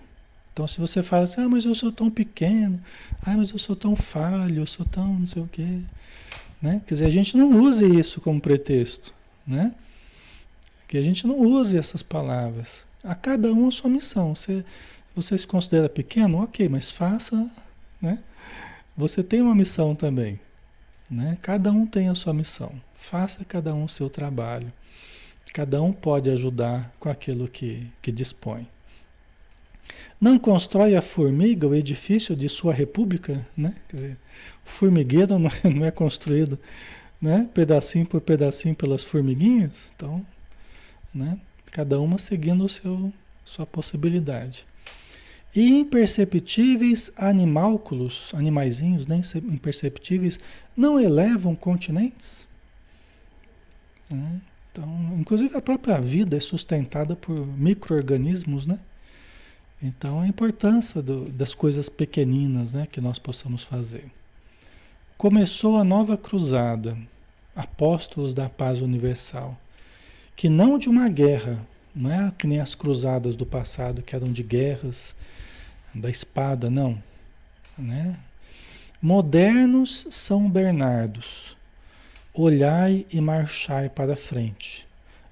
[0.52, 2.80] Então, se você fala assim, ah, mas eu sou tão pequeno,
[3.22, 5.80] ah, mas eu sou tão falho, eu sou tão não sei o quê.
[6.62, 6.80] Né?
[6.86, 9.12] Quer dizer, a gente não use isso como pretexto,
[9.44, 9.74] né?
[10.86, 12.86] Que a gente não use essas palavras.
[13.02, 14.34] A cada um a sua missão.
[14.34, 14.64] Você,
[15.14, 16.40] você se considera pequeno?
[16.40, 17.50] Ok, mas faça,
[18.00, 18.20] né?
[18.96, 20.38] Você tem uma missão também,
[21.10, 21.36] né?
[21.42, 22.72] Cada um tem a sua missão.
[22.94, 24.72] Faça cada um o seu trabalho.
[25.52, 28.68] Cada um pode ajudar com aquilo que, que dispõe.
[30.20, 33.74] Não constrói a formiga o edifício de sua república, né?
[33.88, 34.16] Quer dizer,
[34.64, 36.58] o formigueiro não é, não é construído,
[37.20, 37.48] né?
[37.52, 39.92] Pedacinho por pedacinho pelas formiguinhas.
[39.96, 40.24] Então,
[41.14, 41.38] né?
[41.70, 43.12] Cada uma seguindo o seu
[43.44, 44.66] sua possibilidade.
[45.54, 49.20] E imperceptíveis animálculos, animaizinhos né?
[49.50, 50.38] imperceptíveis,
[50.74, 52.48] não elevam continentes?
[54.08, 54.40] Né?
[54.70, 58.78] Então, inclusive a própria vida é sustentada por micro-organismos, né?
[59.82, 64.04] Então, a importância do, das coisas pequeninas né, que nós possamos fazer.
[65.18, 66.96] Começou a nova cruzada,
[67.54, 69.58] apóstolos da paz universal,
[70.36, 74.30] que não de uma guerra, não é que nem as cruzadas do passado, que eram
[74.30, 75.16] de guerras,
[75.92, 77.02] da espada, não.
[77.76, 78.16] Né?
[79.00, 81.56] Modernos São Bernardos,
[82.32, 84.86] olhai e marchai para frente.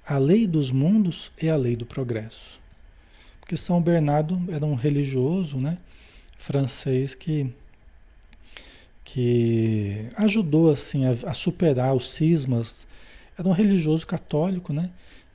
[0.05, 2.60] A lei dos mundos é a lei do progresso.
[3.51, 5.77] Porque São Bernardo era um religioso, né,
[6.39, 7.53] francês que
[9.03, 12.87] que ajudou assim a, a superar os cismas.
[13.37, 14.89] era um religioso católico, né?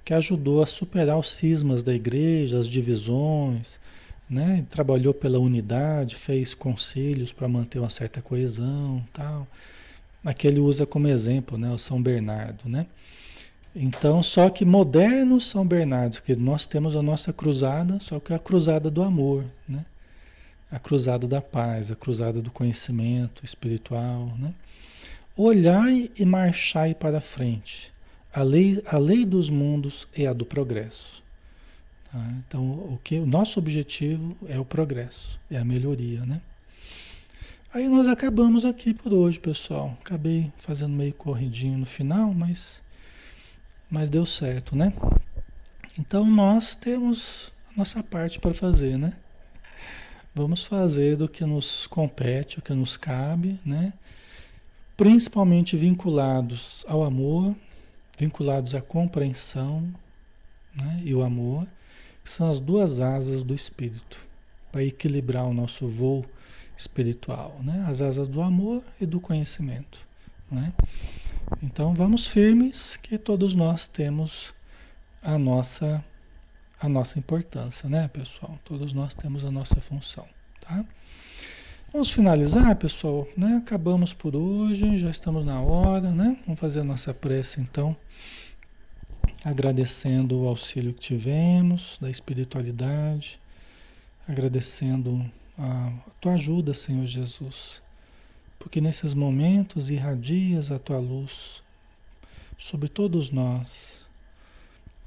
[0.06, 3.82] Que ajudou a superar os cismas da igreja, as divisões,
[4.30, 4.66] né?
[4.70, 9.46] Trabalhou pela unidade, fez conselhos para manter uma certa coesão, tal.
[10.24, 11.70] Aqui ele usa como exemplo, né?
[11.70, 12.88] O São Bernardo, né?
[13.76, 18.36] Então, só que modernos São Bernardos, que nós temos a nossa cruzada, só que é
[18.38, 19.86] a cruzada do amor, né?
[20.72, 24.54] A cruzada da paz, a cruzada do conhecimento espiritual, né?
[25.36, 27.94] Olhai e marchai para frente.
[28.34, 31.22] A lei, a lei dos mundos é a do progresso.
[32.12, 32.20] Tá?
[32.48, 36.40] Então, o, que, o nosso objetivo é o progresso, é a melhoria, né?
[37.74, 39.98] Aí nós acabamos aqui por hoje, pessoal.
[40.00, 42.82] Acabei fazendo meio corridinho no final, mas,
[43.96, 44.92] mas deu certo, né?
[45.98, 49.14] Então nós temos a nossa parte para fazer, né?
[50.34, 53.94] Vamos fazer do que nos compete, o que nos cabe, né?
[54.98, 57.56] principalmente vinculados ao amor,
[58.18, 59.82] vinculados à compreensão
[60.76, 61.66] né, e o amor,
[62.22, 64.20] que são as duas asas do espírito,
[64.74, 66.26] para equilibrar o nosso voo
[66.76, 67.86] espiritual, né?
[67.88, 70.06] as asas do amor e do conhecimento.
[70.52, 70.74] Né?
[71.62, 74.54] Então vamos firmes que todos nós temos
[75.22, 76.04] a nossa
[76.80, 78.60] a nossa importância, né, pessoal?
[78.64, 80.28] Todos nós temos a nossa função,
[80.62, 80.86] tá?
[81.92, 83.56] Vamos finalizar, pessoal, né?
[83.64, 86.38] Acabamos por hoje, já estamos na hora, né?
[86.46, 87.96] Vamos fazer a nossa prece então,
[89.44, 93.40] agradecendo o auxílio que tivemos da espiritualidade,
[94.28, 95.26] agradecendo
[95.58, 97.82] a tua ajuda, Senhor Jesus,
[98.60, 101.62] porque nesses momentos irradias a tua luz
[102.58, 104.06] sobre todos nós,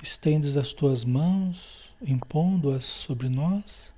[0.03, 3.93] estendes as tuas mãos, impondo-as sobre nós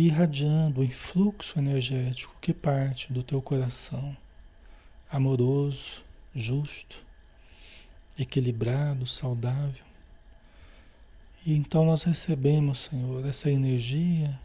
[0.00, 4.16] irradiando o influxo energético que parte do teu coração,
[5.10, 6.02] amoroso,
[6.34, 7.04] justo,
[8.18, 9.84] equilibrado, saudável.
[11.44, 14.38] E então nós recebemos, Senhor, essa energia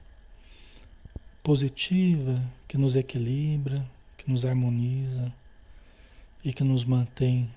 [1.44, 3.86] positiva que nos equilibra,
[4.24, 5.34] que nos harmoniza
[6.44, 7.50] e que nos mantém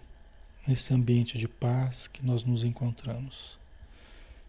[0.66, 3.58] nesse ambiente de paz que nós nos encontramos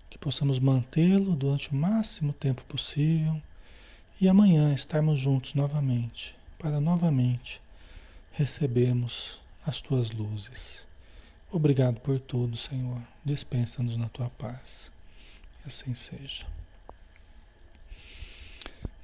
[0.10, 3.42] que possamos mantê-lo durante o máximo tempo possível
[4.20, 7.62] e amanhã estarmos juntos novamente, para novamente
[8.32, 10.88] recebermos as tuas luzes.
[11.52, 13.02] Obrigado por tudo, Senhor.
[13.24, 14.92] Dispensa-nos na tua paz.
[15.66, 16.46] Assim seja.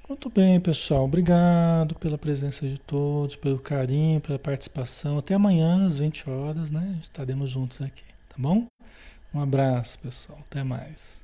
[0.08, 1.04] Muito bem, pessoal.
[1.04, 5.16] Obrigado pela presença de todos, pelo carinho, pela participação.
[5.18, 6.98] Até amanhã às 20 horas, né?
[7.02, 8.66] Estaremos juntos aqui, tá bom?
[9.32, 10.38] Um abraço, pessoal.
[10.50, 11.23] Até mais.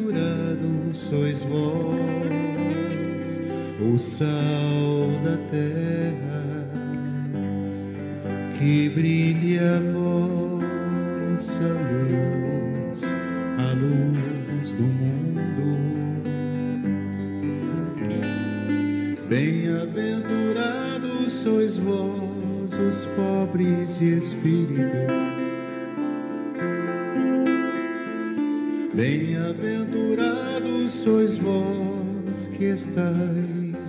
[0.93, 1.99] sois vós,
[3.79, 4.27] o sal
[5.23, 6.41] da terra
[8.57, 9.10] que brilhe